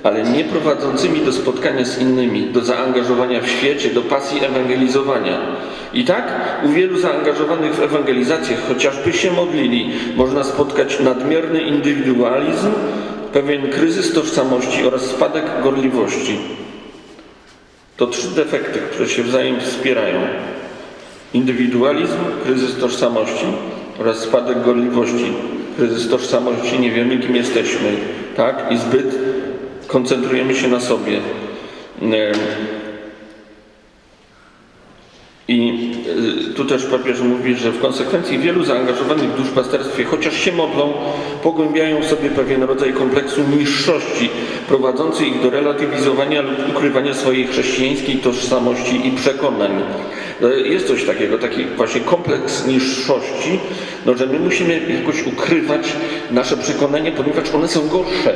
ale 0.04 0.24
nie 0.24 0.44
prowadzącymi 0.44 1.20
do 1.20 1.32
spotkania 1.34 1.86
z 1.86 2.02
innymi, 2.02 2.42
do 2.42 2.62
zaangażowania 2.62 3.42
w 3.42 3.50
świecie, 3.50 3.90
do 3.90 4.02
pasji 4.02 4.46
ewangelizowania. 4.46 5.40
I 5.94 6.04
tak 6.04 6.24
u 6.66 6.70
wielu 6.70 7.00
zaangażowanych 7.00 7.76
w 7.76 7.82
ewangelizację, 7.82 8.58
chociażby 8.68 9.14
się 9.14 9.32
modlili, 9.32 9.90
można 10.16 10.44
spotkać 10.44 11.00
nadmierny 11.00 11.62
indywidualizm, 11.62 12.72
pewien 13.34 13.70
kryzys 13.70 14.14
tożsamości 14.14 14.86
oraz 14.86 15.02
spadek 15.02 15.46
gorliwości. 15.64 16.38
To 17.98 18.08
trzy 18.08 18.28
defekty, 18.28 18.80
które 18.80 19.10
się 19.10 19.24
wzajem 19.24 19.60
wspierają. 19.60 20.20
Indywidualizm, 21.34 22.18
kryzys 22.44 22.80
tożsamości 22.80 23.46
oraz 24.00 24.18
spadek 24.18 24.64
gorliwości. 24.64 25.34
Kryzys 25.78 26.10
tożsamości, 26.10 26.80
nie 26.80 26.92
wiemy 26.92 27.18
kim 27.18 27.36
jesteśmy, 27.36 27.90
tak? 28.36 28.66
I 28.72 28.78
zbyt 28.78 29.16
koncentrujemy 29.88 30.56
się 30.56 30.68
na 30.68 30.80
sobie. 30.80 31.20
I 35.48 35.92
y, 36.50 36.54
tu 36.54 36.66
też 36.66 36.86
papież 36.86 37.20
mówi, 37.22 37.56
że 37.56 37.72
w 37.72 37.82
konsekwencji 37.82 38.40
wielu 38.40 38.64
zaangażowanych 38.64 39.30
w 39.30 39.38
duszpasterstwie, 39.38 40.04
chociaż 40.04 40.38
się 40.38 40.52
modlą, 40.52 40.94
pogłębiają 41.44 42.02
w 42.02 42.06
sobie 42.06 42.30
pewien 42.30 42.64
rodzaj 42.64 42.94
kompleksu 42.94 43.42
niższości, 43.58 44.30
prowadzący 44.68 45.26
ich 45.26 45.42
do 45.42 45.50
relatywizowania 45.50 46.42
lub 46.42 46.70
ukrywania 46.70 47.14
swojej 47.14 47.48
chrześcijańskiej 47.48 48.16
tożsamości 48.18 49.08
i 49.08 49.12
przekonań. 49.12 49.84
No, 50.42 50.50
jest 50.50 50.88
coś 50.88 51.06
takiego, 51.06 51.38
taki 51.38 51.66
właśnie 51.66 52.02
kompleks 52.02 52.68
niższości, 52.68 53.60
no, 54.06 54.14
że 54.18 54.28
my 54.28 54.40
musimy 54.40 54.82
jakoś 55.00 55.28
ukrywać 55.28 55.94
nasze 56.32 56.58
przekonania, 56.58 57.12
ponieważ 57.12 57.56
one 57.56 57.68
są 57.68 57.88
gorsze, 57.88 58.34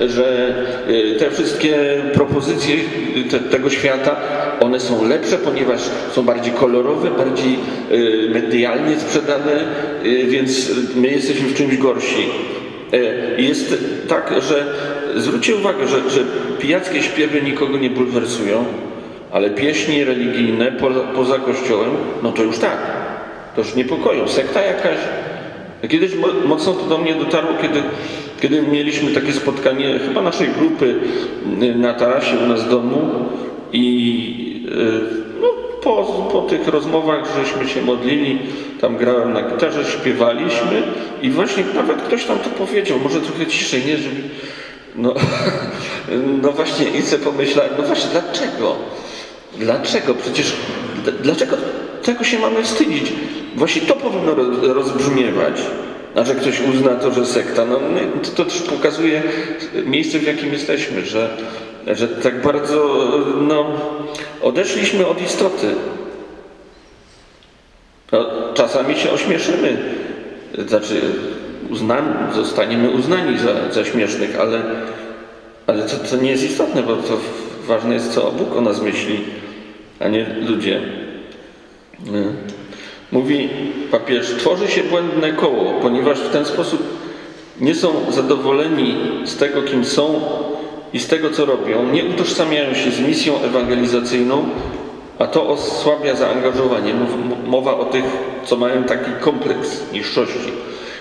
że 0.00 0.54
y, 0.88 1.16
te 1.18 1.30
wszystkie 1.30 2.02
propozycje 2.14 2.74
y, 3.16 3.24
te, 3.24 3.40
tego 3.40 3.70
świata, 3.70 4.16
one 4.60 4.80
są 4.80 5.08
lepsze, 5.08 5.38
ponieważ 5.38 5.80
są 6.12 6.22
bardziej 6.22 6.45
kolorowe, 6.50 7.10
bardziej 7.10 7.58
y, 7.92 8.30
medialnie 8.34 9.00
sprzedane, 9.00 9.52
więc 10.28 10.70
my 10.96 11.08
jesteśmy 11.08 11.48
w 11.48 11.54
czymś 11.54 11.76
gorsi. 11.76 12.26
Jest 13.38 13.74
tak, 14.08 14.34
że 14.48 14.66
zwróćcie 15.16 15.56
uwagę, 15.56 15.88
że, 15.88 16.10
że 16.10 16.20
pijackie 16.58 17.02
śpiewy 17.02 17.42
nikogo 17.42 17.78
nie 17.78 17.90
bulwersują, 17.90 18.64
ale 19.32 19.50
pieśni 19.50 20.04
religijne 20.04 20.72
poza, 20.72 21.00
poza 21.00 21.38
kościołem, 21.38 21.90
no 22.22 22.32
to 22.32 22.42
już 22.42 22.58
tak. 22.58 22.78
To 23.56 23.60
już 23.60 23.74
niepokoją. 23.74 24.28
Sekta 24.28 24.62
jakaś. 24.62 24.98
Kiedyś 25.88 26.12
mocno 26.46 26.72
to 26.72 26.86
do 26.86 26.98
mnie 26.98 27.14
dotarło, 27.14 27.50
kiedy, 27.62 27.82
kiedy 28.40 28.62
mieliśmy 28.62 29.10
takie 29.10 29.32
spotkanie 29.32 29.98
chyba 29.98 30.22
naszej 30.22 30.48
grupy 30.48 30.94
y, 31.62 31.74
na 31.74 31.94
tarasie 31.94 32.36
u 32.44 32.46
nas 32.46 32.64
w 32.64 32.70
domu 32.70 33.28
i 33.72 34.66
y, 35.22 35.25
po, 35.86 36.04
po 36.32 36.42
tych 36.42 36.68
rozmowach 36.68 37.24
żeśmy 37.36 37.68
się 37.68 37.82
modlili, 37.82 38.38
tam 38.80 38.96
grałem 38.96 39.32
na 39.32 39.42
gitarze, 39.42 39.84
śpiewaliśmy 39.84 40.82
i 41.22 41.30
właśnie 41.30 41.64
nawet 41.74 42.02
ktoś 42.02 42.24
tam 42.24 42.38
to 42.38 42.50
powiedział, 42.50 42.98
może 42.98 43.20
trochę 43.20 43.46
ciszej, 43.46 43.84
nie, 43.84 43.96
żeby... 43.96 44.16
No, 44.96 45.14
no 46.42 46.52
właśnie 46.52 46.90
i 46.90 47.02
sobie 47.02 47.24
pomyślałem, 47.24 47.72
no 47.78 47.82
właśnie 47.82 48.10
dlaczego? 48.10 48.76
Dlaczego? 49.58 50.14
Przecież 50.14 50.52
dlaczego 51.22 51.56
tego 52.02 52.24
się 52.24 52.38
mamy 52.38 52.62
wstydzić? 52.62 53.12
Właśnie 53.56 53.82
to 53.82 53.94
powinno 53.94 54.34
rozbrzmiewać. 54.74 55.60
A 56.14 56.24
że 56.24 56.34
ktoś 56.34 56.60
uzna 56.60 56.94
to, 56.94 57.12
że 57.12 57.26
sekta, 57.26 57.64
no, 57.64 57.80
to, 58.36 58.44
też 58.44 58.62
pokazuje 58.62 59.22
miejsce, 59.84 60.18
w 60.18 60.22
jakim 60.22 60.52
jesteśmy, 60.52 61.06
że, 61.06 61.36
że 61.86 62.08
tak 62.08 62.42
bardzo 62.42 63.08
no, 63.40 63.66
odeszliśmy 64.42 65.06
od 65.06 65.22
istoty. 65.22 65.74
No, 68.12 68.26
czasami 68.54 68.96
się 68.96 69.10
ośmieszymy, 69.10 69.76
znaczy 70.68 71.00
uznani, 71.70 72.34
zostaniemy 72.34 72.90
uznani 72.90 73.38
za, 73.38 73.72
za 73.72 73.84
śmiesznych, 73.84 74.40
ale, 74.40 74.62
ale 75.66 75.82
to, 75.82 75.96
to 75.96 76.16
nie 76.16 76.30
jest 76.30 76.44
istotne, 76.44 76.82
bo 76.82 76.96
to 76.96 77.18
ważne 77.66 77.94
jest, 77.94 78.12
co 78.12 78.32
Bóg 78.32 78.56
o 78.56 78.60
nas 78.60 78.80
myśli 78.80 79.20
a 80.00 80.08
nie 80.08 80.26
ludzie. 80.46 80.80
Mówi 83.12 83.48
papież, 83.90 84.34
tworzy 84.38 84.68
się 84.68 84.82
błędne 84.82 85.32
koło, 85.32 85.72
ponieważ 85.82 86.18
w 86.20 86.30
ten 86.30 86.44
sposób 86.44 86.82
nie 87.60 87.74
są 87.74 88.12
zadowoleni 88.12 88.96
z 89.24 89.36
tego, 89.36 89.62
kim 89.62 89.84
są 89.84 90.20
i 90.92 91.00
z 91.00 91.06
tego, 91.06 91.30
co 91.30 91.44
robią, 91.44 91.92
nie 91.92 92.04
utożsamiają 92.04 92.74
się 92.74 92.90
z 92.90 93.00
misją 93.00 93.42
ewangelizacyjną, 93.42 94.48
a 95.18 95.26
to 95.26 95.48
osłabia 95.48 96.14
zaangażowanie. 96.14 96.94
Mowa 97.46 97.76
o 97.76 97.84
tych, 97.84 98.04
co 98.44 98.56
mają 98.56 98.84
taki 98.84 99.10
kompleks 99.20 99.92
niższości. 99.92 100.52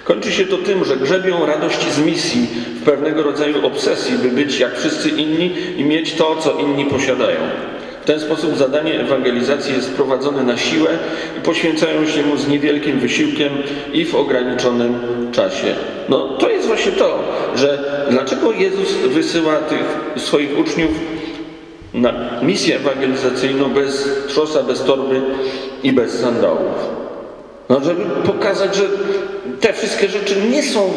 Kończy 0.04 0.32
się 0.32 0.46
to 0.46 0.58
tym, 0.58 0.86
że 0.86 0.98
grzebią 0.98 1.46
radość 1.46 1.92
z 1.92 2.00
misji 2.00 2.48
w 2.82 2.84
pewnego 2.84 3.24
rodzaju 3.24 3.68
obsesji, 3.68 4.18
by 4.18 4.30
być 4.30 4.60
jak 4.60 4.78
wszyscy 4.78 5.10
inni 5.10 5.52
i 5.78 5.84
mieć 5.84 6.14
to, 6.14 6.36
co 6.36 6.60
inni 6.60 6.86
posiadają. 6.86 7.40
W 8.06 8.08
ten 8.08 8.20
sposób 8.20 8.58
zadanie 8.58 9.00
ewangelizacji 9.00 9.74
jest 9.76 9.94
prowadzone 9.94 10.44
na 10.44 10.58
siłę 10.58 10.90
i 11.38 11.42
poświęcają 11.42 12.08
się 12.08 12.24
mu 12.24 12.38
z 12.38 12.48
niewielkim 12.48 13.00
wysiłkiem 13.00 13.50
i 13.94 14.06
w 14.06 14.16
ograniczonym 14.16 15.00
czasie. 15.32 15.76
No 16.10 16.38
to 16.38 16.50
jest 16.50 16.68
właśnie 16.68 16.92
to, 16.92 17.20
że 17.56 17.80
dlaczego 18.10 18.52
Jezus 18.52 18.94
wysyła 18.94 19.56
tych 19.56 19.84
swoich 20.24 20.60
uczniów 20.60 20.92
na 21.94 22.14
misję 22.42 22.76
ewangelizacyjną 22.76 23.70
bez 23.70 24.10
trzosa, 24.28 24.64
bez 24.64 24.84
torby 24.84 25.22
i 25.84 25.92
bez 25.92 26.20
sandałów. 26.20 26.90
No, 27.70 27.82
żeby 27.84 28.06
pokazać, 28.26 28.76
że 28.76 28.84
te 29.62 29.74
wszystkie 29.74 30.08
rzeczy 30.08 30.36
nie 30.52 30.64
są 30.64 30.94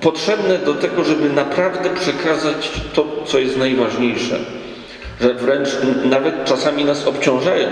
potrzebne 0.00 0.58
do 0.58 0.74
tego, 0.74 1.04
żeby 1.04 1.30
naprawdę 1.30 1.90
przekazać 1.90 2.70
to, 2.94 3.06
co 3.26 3.38
jest 3.38 3.56
najważniejsze 3.56 4.59
że 5.20 5.34
wręcz 5.34 5.68
nawet 6.04 6.44
czasami 6.44 6.84
nas 6.84 7.06
obciążają. 7.06 7.68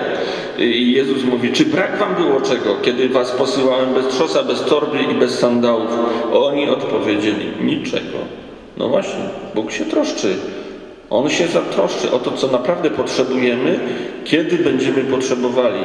Jezus 0.68 1.24
mówi, 1.24 1.52
czy 1.52 1.64
brak 1.64 1.98
wam 1.98 2.14
było 2.14 2.40
czego, 2.40 2.76
kiedy 2.82 3.08
was 3.08 3.30
posyłałem 3.30 3.94
bez 3.94 4.06
trzosa, 4.06 4.42
bez 4.42 4.64
torby 4.64 4.98
i 5.02 5.14
bez 5.14 5.38
sandałów? 5.38 5.90
Oni 6.32 6.68
odpowiedzieli, 6.68 7.46
niczego. 7.60 8.18
No 8.76 8.88
właśnie, 8.88 9.20
Bóg 9.54 9.72
się 9.72 9.84
troszczy. 9.84 10.36
On 11.10 11.30
się 11.30 11.46
zatroszczy 11.46 12.10
o 12.10 12.18
to, 12.18 12.32
co 12.32 12.48
naprawdę 12.48 12.90
potrzebujemy, 12.90 13.80
kiedy 14.24 14.56
będziemy 14.58 15.04
potrzebowali. 15.04 15.80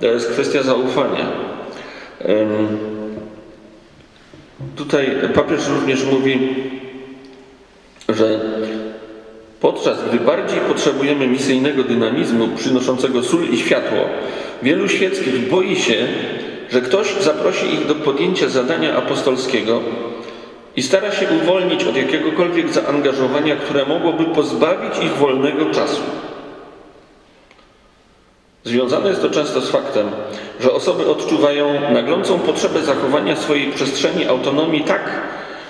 To 0.00 0.06
jest 0.06 0.30
kwestia 0.30 0.62
zaufania. 0.62 1.26
Tutaj 4.76 5.10
papież 5.34 5.68
również 5.68 6.04
mówi, 6.04 6.54
że 8.08 8.40
Podczas 9.62 9.98
gdy 10.08 10.20
bardziej 10.20 10.60
potrzebujemy 10.60 11.26
misyjnego 11.26 11.84
dynamizmu 11.84 12.48
przynoszącego 12.56 13.22
sól 13.22 13.48
i 13.50 13.58
światło, 13.58 13.98
wielu 14.62 14.88
świeckich 14.88 15.48
boi 15.50 15.76
się, 15.76 16.08
że 16.70 16.80
ktoś 16.80 17.14
zaprosi 17.20 17.74
ich 17.74 17.86
do 17.86 17.94
podjęcia 17.94 18.48
zadania 18.48 18.96
apostolskiego 18.96 19.80
i 20.76 20.82
stara 20.82 21.12
się 21.12 21.26
uwolnić 21.42 21.84
od 21.84 21.96
jakiegokolwiek 21.96 22.72
zaangażowania, 22.72 23.56
które 23.56 23.86
mogłoby 23.86 24.24
pozbawić 24.24 25.04
ich 25.04 25.12
wolnego 25.12 25.66
czasu. 25.70 26.02
Związane 28.64 29.08
jest 29.08 29.22
to 29.22 29.30
często 29.30 29.60
z 29.60 29.70
faktem, 29.70 30.10
że 30.60 30.72
osoby 30.72 31.06
odczuwają 31.06 31.90
naglącą 31.92 32.38
potrzebę 32.38 32.80
zachowania 32.82 33.36
swojej 33.36 33.72
przestrzeni 33.72 34.26
autonomii 34.26 34.84
tak, 34.84 35.22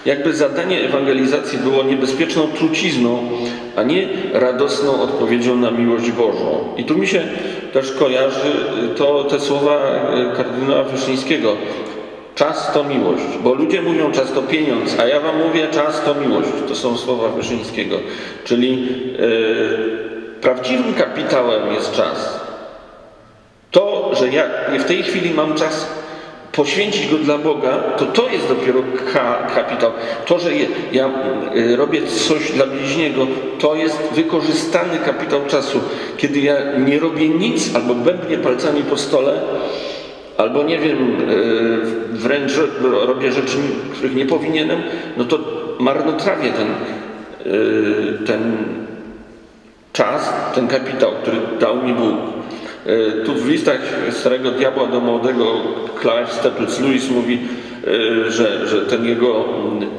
Jakby 0.06 0.32
zadanie 0.32 0.80
ewangelizacji 0.80 1.58
było 1.58 1.82
niebezpieczną 1.82 2.48
trucizną, 2.48 3.18
a 3.76 3.82
nie 3.82 4.08
radosną 4.32 5.02
odpowiedzią 5.02 5.56
na 5.56 5.70
miłość 5.70 6.10
Bożą. 6.10 6.64
I 6.76 6.84
tu 6.84 6.98
mi 6.98 7.06
się 7.06 7.22
też 7.72 7.92
kojarzy 7.92 8.52
to, 8.96 9.24
te 9.24 9.40
słowa 9.40 9.76
e, 9.76 10.36
kardynała 10.36 10.84
Wyszyńskiego. 10.84 11.56
Czas 12.34 12.72
to 12.74 12.84
miłość, 12.84 13.24
bo 13.42 13.54
ludzie 13.54 13.82
mówią 13.82 14.12
czas 14.12 14.32
to 14.32 14.42
pieniądz, 14.42 14.98
a 15.00 15.06
ja 15.06 15.20
wam 15.20 15.38
mówię 15.38 15.68
czas 15.70 16.02
to 16.04 16.14
miłość. 16.14 16.48
To 16.68 16.74
są 16.74 16.96
słowa 16.96 17.28
Wyszyńskiego. 17.28 17.96
Czyli 18.44 18.82
yy, 18.82 20.38
prawdziwym 20.40 20.94
kapitałem 20.94 21.74
jest 21.74 21.92
czas. 21.92 22.40
To, 23.70 24.10
że 24.14 24.28
ja 24.28 24.44
w 24.78 24.84
tej 24.84 25.02
chwili 25.02 25.34
mam 25.34 25.54
czas 25.54 25.86
poświęcić 26.52 27.10
go 27.10 27.18
dla 27.18 27.38
Boga, 27.38 27.78
to 27.96 28.06
to 28.06 28.28
jest 28.28 28.48
dopiero 28.48 28.82
ka 29.12 29.46
kapitał. 29.54 29.90
To, 30.26 30.38
że 30.38 30.50
ja 30.92 31.10
y, 31.56 31.76
robię 31.76 32.06
coś 32.06 32.52
dla 32.52 32.66
bliźniego, 32.66 33.26
to 33.58 33.74
jest 33.74 33.98
wykorzystany 34.14 34.98
kapitał 34.98 35.40
czasu. 35.46 35.80
Kiedy 36.16 36.40
ja 36.40 36.56
nie 36.78 36.98
robię 36.98 37.28
nic, 37.28 37.76
albo 37.76 37.94
bębnię 37.94 38.38
palcami 38.38 38.82
po 38.82 38.96
stole, 38.96 39.40
albo 40.36 40.62
nie 40.62 40.78
wiem, 40.78 41.30
y, 41.30 41.80
wręcz 42.12 42.52
robię 42.82 43.32
rzeczy, 43.32 43.56
których 43.92 44.14
nie 44.14 44.26
powinienem, 44.26 44.82
no 45.16 45.24
to 45.24 45.38
marnotrawię 45.78 46.52
ten, 46.52 46.68
y, 47.52 48.26
ten 48.26 48.56
czas, 49.92 50.32
ten 50.54 50.68
kapitał, 50.68 51.10
który 51.22 51.36
dał 51.60 51.82
mi 51.82 51.92
Bóg. 51.92 52.16
E, 52.86 53.24
tu 53.24 53.34
w 53.34 53.48
listach 53.48 53.80
Starego 54.10 54.50
Diabła 54.50 54.86
do 54.86 55.00
młodego 55.00 55.44
Clive 56.00 56.32
Staples 56.32 56.80
Lewis 56.80 57.10
mówi, 57.10 57.38
e, 57.86 58.30
że, 58.30 58.68
że 58.68 58.86
ten 58.86 59.04
jego 59.04 59.44
mm, 59.44 59.90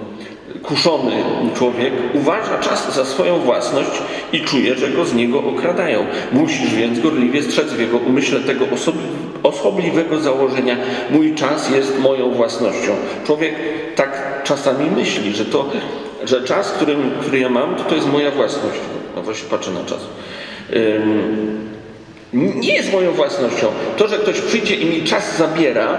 kuszony 0.64 1.12
człowiek 1.56 1.94
uważa 2.14 2.58
czas 2.58 2.96
za 2.96 3.06
swoją 3.06 3.40
własność 3.40 4.02
i 4.34 4.42
czuje, 4.42 4.76
że 4.76 4.90
go 4.90 5.06
z 5.06 5.14
niego 5.14 5.44
okradają. 5.44 6.06
Musisz 6.32 6.76
więc 6.76 7.00
gorliwie 7.00 7.44
strzec 7.44 7.74
w 7.74 7.80
jego 7.80 7.98
umyśle 7.98 8.40
tego 8.40 8.66
osobliwego 9.44 10.20
założenia. 10.20 10.78
Mój 11.10 11.36
czas 11.36 11.70
jest 11.70 12.00
moją 12.00 12.32
własnością. 12.32 12.96
Człowiek 13.26 13.56
tak 13.96 14.42
czasami 14.44 14.92
myśli, 14.92 15.34
że 15.34 15.46
to, 15.46 15.70
że 16.26 16.44
czas, 16.44 16.72
którym, 16.72 17.12
który 17.22 17.40
ja 17.40 17.50
mam, 17.50 17.76
to, 17.76 17.84
to 17.84 17.96
jest 17.96 18.08
moja 18.08 18.32
własność. 18.32 18.80
No 19.16 19.22
właśnie 19.22 19.50
patrzę 19.50 19.72
na 19.72 19.86
czas 19.86 20.00
nie 22.34 22.76
jest 22.76 22.94
moją 22.94 23.12
własnością. 23.12 23.68
To, 23.98 24.08
że 24.08 24.18
ktoś 24.18 24.42
przyjdzie 24.42 24.76
i 24.76 24.86
mi 24.86 25.04
czas 25.04 25.38
zabiera, 25.38 25.98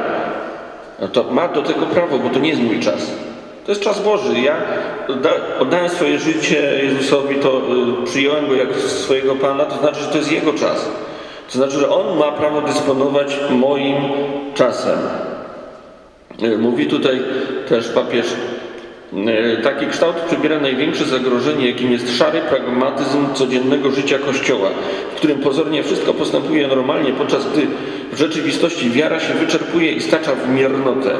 no 1.01 1.09
to 1.09 1.25
ma 1.25 1.49
do 1.49 1.63
tego 1.63 1.87
prawo, 1.87 2.19
bo 2.19 2.31
to 2.31 2.39
nie 2.39 2.49
jest 2.49 2.63
mój 2.63 2.81
czas. 2.81 3.11
To 3.67 3.73
jest 3.73 3.83
czas 3.83 4.03
Boży. 4.03 4.41
Ja 4.41 4.57
oddałem 5.61 5.89
swoje 5.89 6.19
życie 6.19 6.81
Jezusowi, 6.83 7.37
to 7.37 7.59
y, 8.03 8.07
przyjąłem 8.07 8.49
go 8.49 8.55
jako 8.55 8.75
swojego 8.75 9.37
Pana, 9.37 9.65
to 9.65 9.77
znaczy, 9.77 10.01
że 10.01 10.07
to 10.07 10.19
jest 10.19 10.33
Jego 10.33 10.53
czas. 10.53 10.89
To 11.53 11.59
znaczy, 11.59 11.79
że 11.79 11.91
On 11.91 12.19
ma 12.19 12.33
prawo 12.33 12.61
dysponować 12.61 13.37
moim 13.51 13.97
czasem. 14.55 14.99
Y, 16.43 16.59
mówi 16.59 16.87
tutaj 16.87 17.23
też 17.69 17.89
papież 17.89 18.27
taki 19.63 19.87
kształt 19.87 20.17
przybiera 20.17 20.61
największe 20.61 21.05
zagrożenie, 21.05 21.67
jakim 21.67 21.93
jest 21.93 22.17
szary 22.19 22.41
pragmatyzm 22.41 23.35
codziennego 23.35 23.91
życia 23.91 24.19
Kościoła, 24.19 24.69
w 25.13 25.17
którym 25.17 25.39
pozornie 25.39 25.83
wszystko 25.83 26.15
postępuje 26.15 26.69
normalnie, 26.69 27.13
podczas 27.13 27.53
gdy 27.53 27.67
w 28.13 28.19
rzeczywistości 28.19 28.91
wiara 28.91 29.21
się 29.21 29.35
wyczerpuje 29.35 29.93
i 29.93 30.01
stacza 30.01 30.35
w 30.35 30.49
miernotę. 30.49 31.11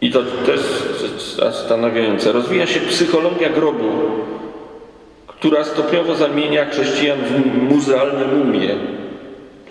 I 0.00 0.10
to 0.10 0.22
też 0.22 0.60
zastanawiające. 1.36 2.32
Rozwija 2.32 2.66
się 2.66 2.80
psychologia 2.80 3.48
grobu, 3.48 3.90
która 5.26 5.64
stopniowo 5.64 6.14
zamienia 6.14 6.64
chrześcijan 6.64 7.18
w 7.18 7.62
muzealne 7.62 8.26
mumie. 8.26 8.97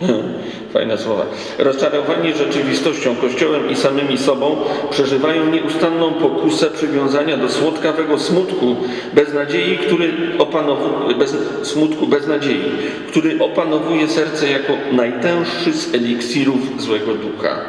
Fajne 0.73 0.97
słowa. 0.97 1.25
Rozczarowani 1.57 2.33
rzeczywistością, 2.33 3.15
Kościołem 3.15 3.69
i 3.69 3.75
samymi 3.75 4.17
sobą 4.17 4.55
przeżywają 4.89 5.51
nieustanną 5.51 6.13
pokusę 6.13 6.65
przywiązania 6.69 7.37
do 7.37 7.49
słodkawego 7.49 8.19
smutku, 8.19 8.75
bez 9.13 9.33
nadziei, 9.33 9.77
który 9.77 10.13
opanowuje, 10.39 11.15
bez, 11.15 11.35
smutku 11.63 12.07
który 13.07 13.39
opanowuje 13.39 14.07
serce 14.07 14.49
jako 14.49 14.73
najtęższy 14.91 15.73
z 15.73 15.93
eliksirów 15.93 16.81
złego 16.81 17.13
ducha. 17.13 17.59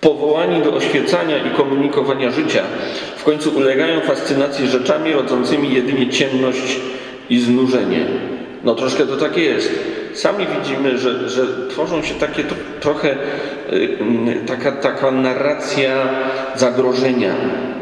Powołani 0.00 0.62
do 0.62 0.74
oświecania 0.74 1.36
i 1.38 1.50
komunikowania 1.56 2.30
życia, 2.30 2.62
w 3.16 3.24
końcu 3.24 3.56
ulegają 3.56 4.00
fascynacji 4.00 4.68
rzeczami 4.68 5.12
rodzącymi 5.12 5.74
jedynie 5.74 6.08
ciemność 6.08 6.80
i 7.30 7.38
znużenie. 7.38 8.06
No 8.64 8.74
troszkę 8.74 9.06
to 9.06 9.16
takie 9.16 9.42
jest 9.42 9.99
sami 10.14 10.46
widzimy, 10.60 10.98
że, 10.98 11.28
że 11.30 11.42
tworzą 11.70 12.02
się 12.02 12.14
takie 12.14 12.44
trochę 12.80 13.16
y, 13.72 13.98
taka, 14.46 14.72
taka 14.72 15.10
narracja 15.10 16.08
zagrożenia, 16.56 17.34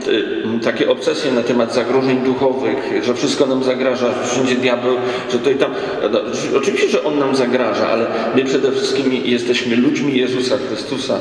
y, 0.09 0.65
takie 0.65 0.91
obsesje 0.91 1.33
na 1.33 1.43
temat 1.43 1.75
zagrożeń 1.75 2.19
duchowych, 2.19 2.77
że 3.03 3.15
wszystko 3.15 3.47
nam 3.47 3.65
zagraża, 3.65 4.07
wszędzie 4.25 4.55
diabeł, 4.55 4.97
że 5.33 5.39
to 5.39 5.51
i 5.51 5.55
tam. 5.55 5.75
No, 6.13 6.21
oczywiście, 6.57 6.89
że 6.89 7.05
on 7.05 7.19
nam 7.19 7.37
zagraża, 7.37 7.89
ale 7.89 8.07
my 8.35 8.45
przede 8.45 8.73
wszystkim 8.73 9.13
jesteśmy 9.25 9.77
ludźmi 9.77 10.19
Jezusa 10.19 10.57
Chrystusa 10.69 11.19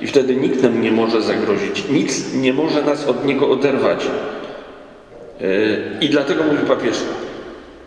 i 0.00 0.06
wtedy 0.06 0.36
nikt 0.36 0.62
nam 0.62 0.82
nie 0.82 0.92
może 0.92 1.22
zagrozić, 1.22 1.84
nic 1.88 2.34
nie 2.34 2.52
może 2.52 2.82
nas 2.82 3.06
od 3.06 3.26
Niego 3.26 3.50
oderwać. 3.50 4.06
Y, 5.40 5.78
I 6.00 6.08
dlatego 6.08 6.44
mówi 6.44 6.66
papież, 6.68 6.96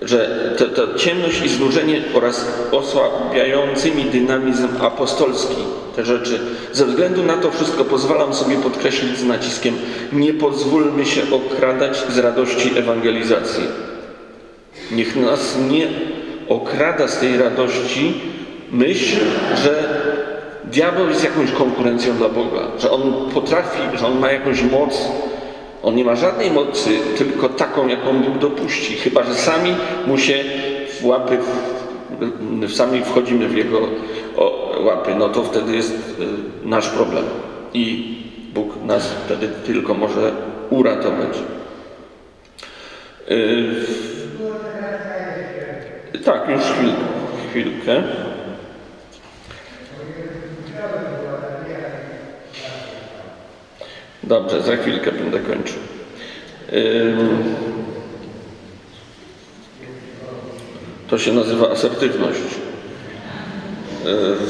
że 0.06 0.54
ta, 0.76 0.98
ciemność 0.98 1.42
i 1.46 1.50
znużenie 1.50 2.02
oraz 2.14 2.48
osłabiającymi 2.72 4.04
dynamizm 4.04 4.68
apostolski 4.82 5.56
te 5.96 6.06
rzeczy. 6.06 6.40
Ze 6.72 6.86
względu 6.86 7.24
na 7.24 7.38
to 7.38 7.52
wszystko 7.52 7.86
pozwalam 7.86 8.34
sobie 8.34 8.56
podkreślić 8.56 9.18
z 9.18 9.24
naciskiem 9.24 9.76
nie 10.14 10.34
pozwólmy 10.34 11.06
się 11.06 11.22
okradać 11.32 12.04
z 12.10 12.18
radości 12.18 12.78
ewangelizacji. 12.78 13.64
Niech 14.92 15.16
nas 15.16 15.58
nie 15.70 15.88
okrada 16.50 17.08
z 17.08 17.20
tej 17.20 17.38
radości 17.38 18.14
myśl, 18.72 19.16
że 19.64 19.84
diabeł 20.64 21.10
jest 21.10 21.24
jakąś 21.24 21.52
konkurencją 21.52 22.14
dla 22.18 22.30
Boga, 22.30 22.62
że 22.80 22.92
on 22.92 23.14
potrafi, 23.34 23.98
że 24.00 24.08
on 24.08 24.20
ma 24.20 24.32
jakąś 24.32 24.62
moc, 24.62 25.08
on 25.84 25.96
nie 25.96 26.06
ma 26.06 26.16
żadnej 26.16 26.52
mocy, 26.52 26.90
tylko 27.18 27.50
taką, 27.50 27.88
jaką 27.88 28.20
Bóg 28.20 28.38
dopuści. 28.38 28.96
Chyba, 28.96 29.24
że 29.24 29.36
sami 29.36 29.76
mu 30.08 30.18
się 30.18 30.44
w 31.02 31.06
łapy, 31.06 31.38
sami 32.68 33.02
wchodzimy 33.02 33.48
w 33.48 33.58
jego 33.58 33.80
łapy, 34.80 35.16
no 35.16 35.30
to 35.30 35.44
wtedy 35.44 35.76
jest 35.76 35.94
y, 35.94 36.68
nasz 36.68 36.90
problem. 36.90 37.24
I 37.74 38.16
Bóg 38.54 38.84
nas 38.86 39.10
wtedy 39.26 39.48
tylko 39.48 39.94
może 39.94 40.32
uratować. 40.70 41.38
Yy, 43.30 43.76
tak, 46.26 46.50
już 46.50 46.62
chwilkę. 46.62 47.04
chwilkę. 47.50 48.04
Dobrze, 54.24 54.62
za 54.62 54.78
chwilkę 54.78 55.12
będę 55.12 55.40
kończył. 55.40 55.80
To 61.08 61.18
się 61.18 61.34
nazywa 61.34 61.72
asertywność. 61.72 62.42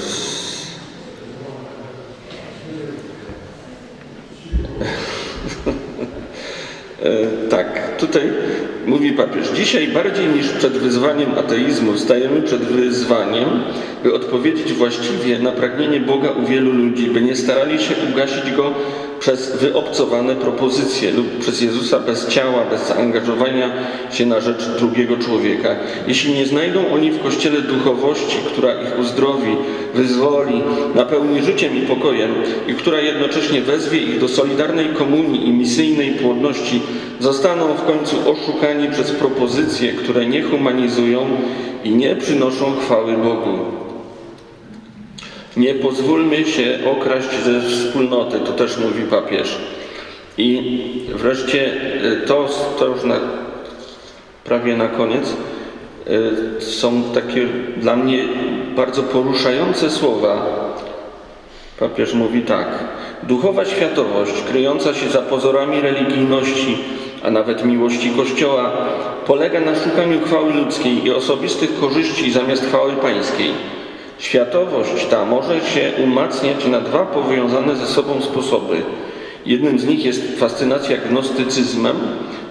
Tak, 7.50 7.98
tutaj 7.98 8.22
mówi 8.86 9.12
papież. 9.12 9.48
Dzisiaj 9.56 9.88
bardziej 9.88 10.28
niż 10.28 10.50
przed 10.50 10.74
wyzwaniem 10.74 11.32
ateizmu 11.38 11.98
stajemy 11.98 12.42
przed 12.42 12.62
wyzwaniem, 12.62 13.64
by 14.04 14.14
odpowiedzieć 14.14 14.74
właściwie 14.74 15.40
na 15.40 15.52
pragnienie 15.52 16.00
Boga 16.00 16.32
u 16.32 16.46
wielu 16.46 16.72
ludzi, 16.72 17.08
by 17.08 17.22
nie 17.22 17.36
starali 17.36 17.80
się 17.80 17.96
ugasić 18.12 18.52
go 18.52 18.74
przez 19.24 19.56
wyobcowane 19.56 20.36
propozycje 20.36 21.12
lub 21.12 21.40
przez 21.40 21.62
Jezusa 21.62 22.00
bez 22.00 22.28
ciała, 22.28 22.66
bez 22.70 22.88
zaangażowania 22.88 23.74
się 24.12 24.26
na 24.26 24.42
rzecz 24.42 24.70
drugiego 24.80 25.18
człowieka. 25.18 25.76
Jeśli 26.08 26.34
nie 26.34 26.46
znajdą 26.46 26.88
oni 26.94 27.12
w 27.12 27.24
Kościele 27.24 27.62
duchowości, 27.62 28.38
która 28.46 28.82
ich 28.82 29.00
uzdrowi, 29.00 29.58
wyzwoli, 29.94 30.64
napełni 30.96 31.42
życiem 31.44 31.78
i 31.78 31.82
pokojem 31.82 32.32
i 32.68 32.74
która 32.74 33.00
jednocześnie 33.00 33.62
wezwie 33.62 33.98
ich 33.98 34.20
do 34.20 34.28
solidarnej 34.28 34.86
komunii 34.86 35.48
i 35.48 35.54
misyjnej 35.54 36.12
płodności, 36.12 36.82
zostaną 37.20 37.74
w 37.74 37.86
końcu 37.86 38.16
oszukani 38.32 38.92
przez 38.92 39.12
propozycje, 39.12 39.94
które 39.94 40.26
nie 40.26 40.42
humanizują 40.42 41.28
i 41.84 41.92
nie 41.92 42.16
przynoszą 42.16 42.76
chwały 42.76 43.18
Bogu. 43.18 43.83
Nie 45.58 45.74
pozwólmy 45.74 46.46
się 46.46 46.80
okraść 46.92 47.30
ze 47.46 47.62
wspólnoty, 47.62 48.40
to 48.40 48.52
też 48.52 48.78
mówi 48.78 49.04
papież. 49.04 49.58
I 50.38 50.80
wreszcie 51.08 51.74
y, 52.04 52.28
to, 52.28 52.50
to 52.80 52.86
już 52.86 53.04
na, 53.04 53.16
prawie 54.44 54.78
na 54.78 54.88
koniec 54.88 55.34
y, 56.60 56.62
są 56.62 57.04
takie 57.14 57.48
dla 57.78 57.96
mnie 57.96 58.24
bardzo 58.76 59.04
poruszające 59.04 59.90
słowa. 59.90 60.46
Papież 61.80 62.14
mówi 62.14 62.42
tak. 62.42 62.68
Duchowa 63.24 63.66
światowość, 63.66 64.34
kryjąca 64.50 64.94
się 64.94 65.10
za 65.10 65.22
pozorami 65.22 65.82
religijności, 65.82 66.78
a 67.24 67.32
nawet 67.32 67.66
miłości 67.66 68.10
Kościoła, 68.10 68.72
polega 69.26 69.60
na 69.60 69.76
szukaniu 69.76 70.20
chwały 70.26 70.54
ludzkiej 70.54 71.06
i 71.06 71.12
osobistych 71.12 71.80
korzyści 71.80 72.32
zamiast 72.32 72.66
chwały 72.66 72.92
pańskiej. 72.92 73.52
Światowość 74.20 75.06
ta 75.06 75.26
może 75.26 75.62
się 75.62 75.92
umacniać 76.04 76.66
na 76.66 76.82
dwa 76.82 77.06
powiązane 77.06 77.76
ze 77.76 77.86
sobą 77.86 78.22
sposoby. 78.22 78.78
Jednym 79.46 79.80
z 79.80 79.86
nich 79.86 80.06
jest 80.06 80.40
fascynacja 80.40 80.98
gnostycyzmem, 80.98 81.96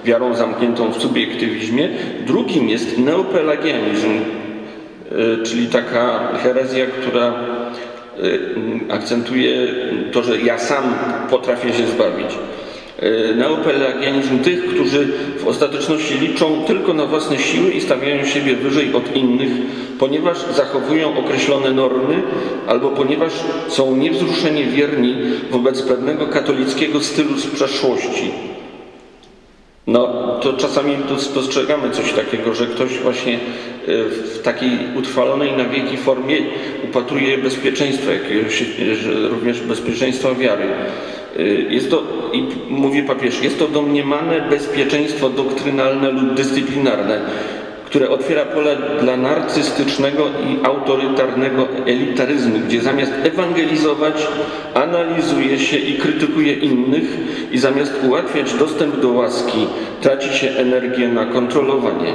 wiarą 0.05 0.35
zamkniętą 0.35 0.93
w 0.93 1.03
subiektywizmie, 1.03 1.89
drugim 2.27 2.69
jest 2.69 2.99
neopelagianizm, 2.99 4.09
y, 5.13 5.43
czyli 5.43 5.67
taka 5.67 6.29
herezja, 6.43 6.87
która 6.87 7.35
y, 8.23 8.51
akcentuje 8.89 9.69
to, 10.13 10.23
że 10.23 10.41
ja 10.41 10.59
sam 10.59 10.95
potrafię 11.31 11.73
się 11.73 11.87
zbawić. 11.87 12.39
Y, 13.03 13.35
neopelagianizm 13.35 14.39
tych, 14.39 14.67
którzy 14.67 15.09
w 15.39 15.47
ostateczności 15.47 16.19
liczą 16.19 16.65
tylko 16.67 16.95
na 16.95 17.07
własne 17.07 17.39
siły 17.39 17.71
i 17.71 17.81
stawiają 17.81 18.25
siebie 18.25 18.55
wyżej 18.57 18.95
od 18.95 19.17
innych, 19.17 19.51
ponieważ 19.99 20.39
zachowują 20.57 21.19
określone 21.19 21.71
normy 21.71 22.23
albo 22.67 22.91
ponieważ 22.91 23.33
są 23.69 23.97
niewzruszenie 23.97 24.65
wierni 24.65 25.17
wobec 25.51 25.83
pewnego 25.83 26.27
katolickiego 26.27 27.01
stylu 27.01 27.39
z 27.39 27.47
przeszłości. 27.47 28.31
No, 29.87 30.09
to 30.43 30.53
czasami 30.53 30.97
dostrzegamy 31.35 31.91
coś 31.91 32.13
takiego, 32.13 32.55
że 32.55 32.67
ktoś 32.67 32.99
właśnie 32.99 33.35
y, 33.35 33.39
w 34.05 34.41
takiej 34.43 34.71
utrwalonej 34.99 35.53
na 35.53 35.65
wieki 35.65 35.97
formie 35.97 36.37
upatruje 36.85 37.39
bezpieczeństwa 37.39 38.13
jakiegoś, 38.13 38.65
również 39.31 39.61
bezpieczeństwa 39.61 40.35
wiary. 40.35 40.65
Y, 41.39 41.67
jest 41.71 41.91
to, 41.91 42.03
i 42.33 42.45
mówi 42.71 43.03
papież, 43.03 43.43
jest 43.43 43.59
to 43.59 43.69
domniemane 43.69 44.41
bezpieczeństwo 44.51 45.31
doktrynalne 45.31 46.11
lub 46.11 46.35
dyscyplinarne, 46.35 47.21
które 47.87 48.11
otwiera 48.11 48.45
pole 48.45 48.77
dla 49.01 49.17
narcystycznego 49.17 50.27
i 50.27 50.67
autorytarnego 50.67 51.69
elitaryzmu, 51.87 52.59
gdzie 52.59 52.81
zamiast 52.81 53.13
ewangelizować, 53.23 54.27
analizuje 54.75 55.59
się 55.59 55.77
i 55.77 55.99
krytykuje 55.99 56.53
innych 56.53 57.19
i 57.53 57.59
zamiast 57.59 57.93
ułatwiać 58.09 58.55
dostęp 58.55 59.01
do 59.01 59.09
łaski, 59.09 59.67
traci 60.01 60.39
się 60.39 60.51
energię 60.51 61.09
na 61.09 61.27
kontrolowanie. 61.27 62.13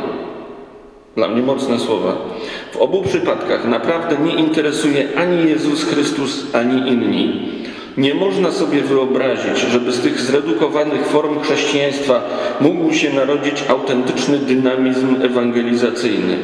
Dla 1.15 1.27
mnie 1.27 1.41
mocne 1.41 1.79
słowa. 1.79 2.15
W 2.71 2.77
obu 2.77 3.01
przypadkach 3.01 3.65
naprawdę 3.65 4.17
nie 4.25 4.35
interesuje 4.35 5.07
ani 5.15 5.49
Jezus 5.49 5.83
Chrystus, 5.83 6.55
ani 6.55 6.91
inni. 6.91 7.57
Nie 7.97 8.13
można 8.13 8.51
sobie 8.51 8.81
wyobrazić, 8.81 9.59
żeby 9.71 9.91
z 9.91 9.99
tych 9.99 10.19
zredukowanych 10.19 11.05
form 11.05 11.39
chrześcijaństwa 11.39 12.21
mógł 12.61 12.93
się 12.93 13.13
narodzić 13.13 13.63
autentyczny 13.67 14.37
dynamizm 14.37 15.15
ewangelizacyjny. 15.21 16.37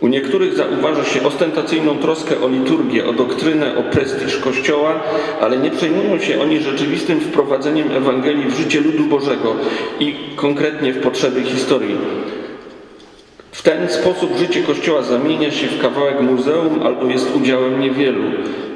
U 0.00 0.08
niektórych 0.08 0.54
zauważa 0.54 1.04
się 1.04 1.22
ostentacyjną 1.22 1.98
troskę 1.98 2.40
o 2.40 2.48
liturgię, 2.48 3.06
o 3.06 3.12
doktrynę, 3.12 3.76
o 3.76 3.82
prestiż 3.82 4.36
Kościoła, 4.36 5.00
ale 5.40 5.56
nie 5.56 5.70
przejmują 5.70 6.18
się 6.18 6.42
oni 6.42 6.60
rzeczywistym 6.60 7.20
wprowadzeniem 7.20 7.92
Ewangelii 7.92 8.50
w 8.50 8.56
życie 8.56 8.80
ludu 8.80 9.04
Bożego 9.04 9.56
i 10.00 10.14
konkretnie 10.36 10.92
w 10.92 11.00
potrzeby 11.00 11.42
historii. 11.42 11.96
W 13.52 13.62
ten 13.62 13.88
sposób 13.88 14.36
życie 14.38 14.62
Kościoła 14.62 15.02
zamienia 15.02 15.50
się 15.50 15.66
w 15.66 15.82
kawałek 15.82 16.20
muzeum 16.20 16.82
albo 16.82 17.06
jest 17.06 17.36
udziałem 17.36 17.80
niewielu. 17.80 18.22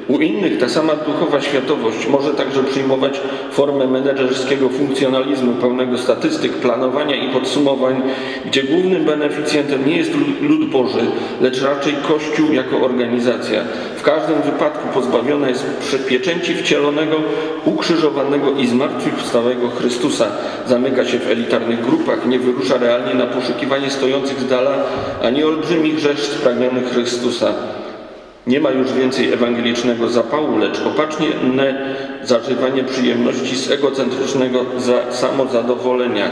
U 0.07 0.19
innych 0.19 0.59
ta 0.59 0.69
sama 0.69 0.93
duchowa 0.95 1.41
światowość 1.41 2.07
może 2.07 2.33
także 2.33 2.63
przyjmować 2.63 3.21
formę 3.51 3.87
menedżerskiego 3.87 4.69
funkcjonalizmu 4.69 5.53
pełnego 5.53 5.97
statystyk, 5.97 6.51
planowania 6.51 7.15
i 7.15 7.33
podsumowań, 7.33 8.01
gdzie 8.45 8.63
głównym 8.63 9.05
beneficjentem 9.05 9.87
nie 9.87 9.97
jest 9.97 10.11
lud 10.41 10.69
Boży, 10.69 10.99
lecz 11.41 11.61
raczej 11.61 11.93
Kościół 12.07 12.53
jako 12.53 12.77
organizacja. 12.81 13.61
W 13.97 14.01
każdym 14.01 14.41
wypadku 14.41 14.87
pozbawiona 14.93 15.49
jest 15.49 15.65
pieczęci 16.07 16.55
wcielonego, 16.55 17.17
ukrzyżowanego 17.65 18.51
i 18.51 18.67
zmartwychwstałego 18.67 19.69
Chrystusa. 19.69 20.27
Zamyka 20.67 21.05
się 21.05 21.19
w 21.19 21.27
elitarnych 21.27 21.85
grupach, 21.85 22.25
nie 22.27 22.39
wyrusza 22.39 22.77
realnie 22.77 23.13
na 23.13 23.25
poszukiwanie 23.25 23.89
stojących 23.89 24.39
z 24.39 24.47
dala, 24.47 24.83
ani 25.21 25.43
olbrzymich 25.43 25.99
rzecz 25.99 26.21
spragnionych 26.21 26.89
Chrystusa. 26.89 27.53
Nie 28.47 28.59
ma 28.59 28.71
już 28.71 28.93
więcej 28.93 29.33
ewangelicznego 29.33 30.09
zapału, 30.09 30.57
lecz 30.57 30.81
opacznie 30.81 31.27
zażywanie 32.23 32.83
przyjemności 32.83 33.55
z 33.55 33.71
egocentrycznego 33.71 34.65
za 34.77 35.11
samozadowolenia. 35.11 36.31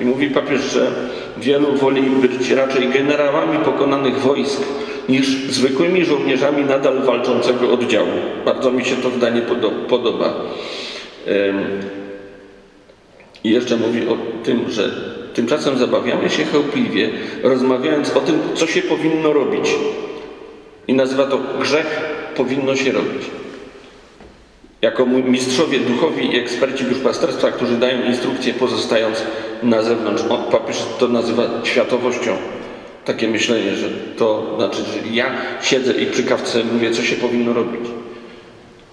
I 0.00 0.04
mówi 0.04 0.30
papież, 0.30 0.60
że 0.60 0.90
wielu 1.38 1.72
woli 1.72 2.02
być 2.02 2.50
raczej 2.50 2.88
generałami 2.88 3.58
pokonanych 3.58 4.18
wojsk, 4.18 4.62
niż 5.08 5.26
zwykłymi 5.28 6.04
żołnierzami 6.04 6.64
nadal 6.64 7.02
walczącego 7.02 7.72
oddziału. 7.72 8.08
Bardzo 8.44 8.70
mi 8.72 8.84
się 8.84 8.96
to 8.96 9.10
zdanie 9.10 9.42
podoba. 9.88 10.34
I 13.44 13.50
jeszcze 13.50 13.76
mówi 13.76 14.08
o 14.08 14.16
tym, 14.44 14.70
że 14.70 14.90
tymczasem 15.34 15.78
zabawiamy 15.78 16.30
się 16.30 16.44
chełpliwie, 16.44 17.10
rozmawiając 17.42 18.16
o 18.16 18.20
tym, 18.20 18.38
co 18.54 18.66
się 18.66 18.82
powinno 18.82 19.32
robić 19.32 19.74
i 20.88 20.94
nazywa 20.94 21.26
to 21.26 21.38
grzech 21.60 22.00
powinno 22.36 22.76
się 22.76 22.92
robić. 22.92 23.22
Jako 24.82 25.06
mistrzowie 25.06 25.78
duchowi 25.80 26.34
i 26.34 26.38
eksperci 26.38 26.84
duszpasterstwa, 26.84 27.50
którzy 27.50 27.76
dają 27.76 28.02
instrukcje 28.02 28.54
pozostając 28.54 29.22
na 29.62 29.82
zewnątrz. 29.82 30.22
On, 30.30 30.50
papież 30.50 30.82
to 30.98 31.08
nazywa 31.08 31.42
światowością. 31.64 32.36
Takie 33.04 33.28
myślenie, 33.28 33.76
że 33.76 33.88
to 34.16 34.54
znaczy, 34.56 34.78
że 34.78 35.14
ja 35.14 35.30
siedzę 35.62 35.92
i 35.92 36.06
przy 36.06 36.22
kawce 36.24 36.64
mówię, 36.64 36.90
co 36.90 37.02
się 37.02 37.16
powinno 37.16 37.52
robić. 37.52 37.90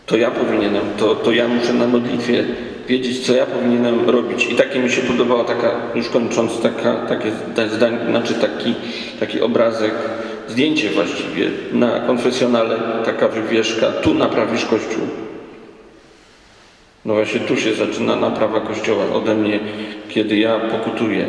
To 0.06 0.18
ja 0.18 0.32
powinienem, 0.32 0.84
to, 0.98 1.16
to 1.16 1.32
ja 1.32 1.48
muszę 1.48 1.74
na 1.74 1.88
modlitwie 1.88 2.44
wiedzieć, 2.88 3.26
co 3.26 3.34
ja 3.34 3.46
powinienem 3.46 4.10
robić. 4.10 4.46
I 4.46 4.56
takie 4.56 4.80
mi 4.80 4.92
się 4.92 5.02
podobała 5.02 5.44
taka, 5.44 5.72
już 5.96 6.10
kończąc, 6.10 6.62
taka, 6.62 6.96
takie 6.96 7.32
zdanie, 7.76 7.98
znaczy 8.10 8.34
taki, 8.34 8.76
taki 9.20 9.42
obrazek 9.42 9.94
zdjęcie 10.48 10.90
właściwie 10.90 11.50
na 11.74 12.00
konfesjonale, 12.00 12.80
taka 13.06 13.28
wywieszka, 13.28 13.92
tu 13.92 14.14
naprawisz 14.14 14.66
Kościół. 14.66 15.08
No 17.06 17.14
właśnie 17.14 17.40
tu 17.40 17.58
się 17.58 17.74
zaczyna 17.74 18.16
naprawa 18.16 18.60
Kościoła 18.60 19.06
ode 19.14 19.36
mnie, 19.36 19.60
kiedy 20.10 20.38
ja 20.38 20.60
pokutuję. 20.60 21.26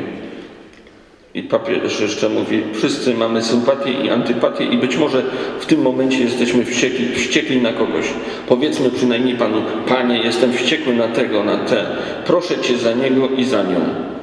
I 1.35 1.42
papież 1.42 2.00
jeszcze 2.00 2.29
mówi, 2.29 2.62
wszyscy 2.74 3.14
mamy 3.14 3.42
sympatię 3.42 3.92
i 3.92 4.11
antypatię 4.11 4.64
i 4.64 4.79
być 4.79 4.96
może 4.96 5.22
w 5.61 5.66
tym 5.66 5.83
momencie 5.83 6.18
jesteśmy 6.18 6.64
wściekli, 6.64 7.14
wściekli 7.14 7.62
na 7.62 7.72
kogoś. 7.72 8.07
Powiedzmy 8.48 8.90
przynajmniej 8.90 9.37
Panu, 9.37 9.62
Panie, 9.88 10.18
jestem 10.18 10.53
wściekły 10.53 10.94
na 10.94 11.09
tego, 11.09 11.44
na 11.44 11.57
te. 11.57 11.87
Proszę 12.27 12.59
Cię 12.59 12.79
za 12.79 12.92
niego 12.92 13.29
i 13.29 13.44
za 13.44 13.62
nią. 13.62 14.13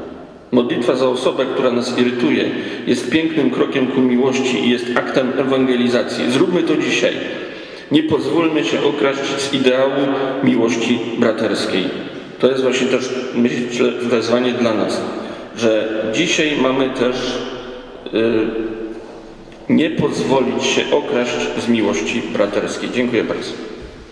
Modlitwa 0.52 0.96
za 0.96 1.10
osobę, 1.10 1.46
która 1.54 1.72
nas 1.72 2.00
irytuje, 2.00 2.50
jest 2.88 3.10
pięknym 3.12 3.52
krokiem 3.52 3.88
ku 3.88 4.02
miłości 4.02 4.66
i 4.66 4.70
jest 4.70 4.86
aktem 4.96 5.34
ewangelizacji. 5.38 6.32
Zróbmy 6.32 6.64
to 6.64 6.78
dzisiaj. 6.78 7.14
Nie 7.92 8.04
pozwólmy 8.04 8.64
się 8.64 8.84
okraść 8.84 9.20
z 9.38 9.54
ideału 9.54 10.08
miłości 10.44 11.00
braterskiej. 11.18 11.84
To 12.40 12.50
jest 12.50 12.64
właśnie 12.64 12.88
też, 12.88 13.10
myślę, 13.36 13.92
wezwanie 13.92 14.54
dla 14.54 14.74
nas, 14.74 15.02
że 15.58 15.90
dzisiaj 16.14 16.52
mamy 16.62 16.90
też 16.90 17.16
yy, 18.14 18.48
nie 19.70 19.90
pozwolić 19.90 20.64
się 20.64 20.82
okraść 20.92 21.48
z 21.66 21.68
miłości 21.68 22.22
braterskiej. 22.34 22.90
Dziękuję 22.94 23.24
bardzo. 23.24 23.71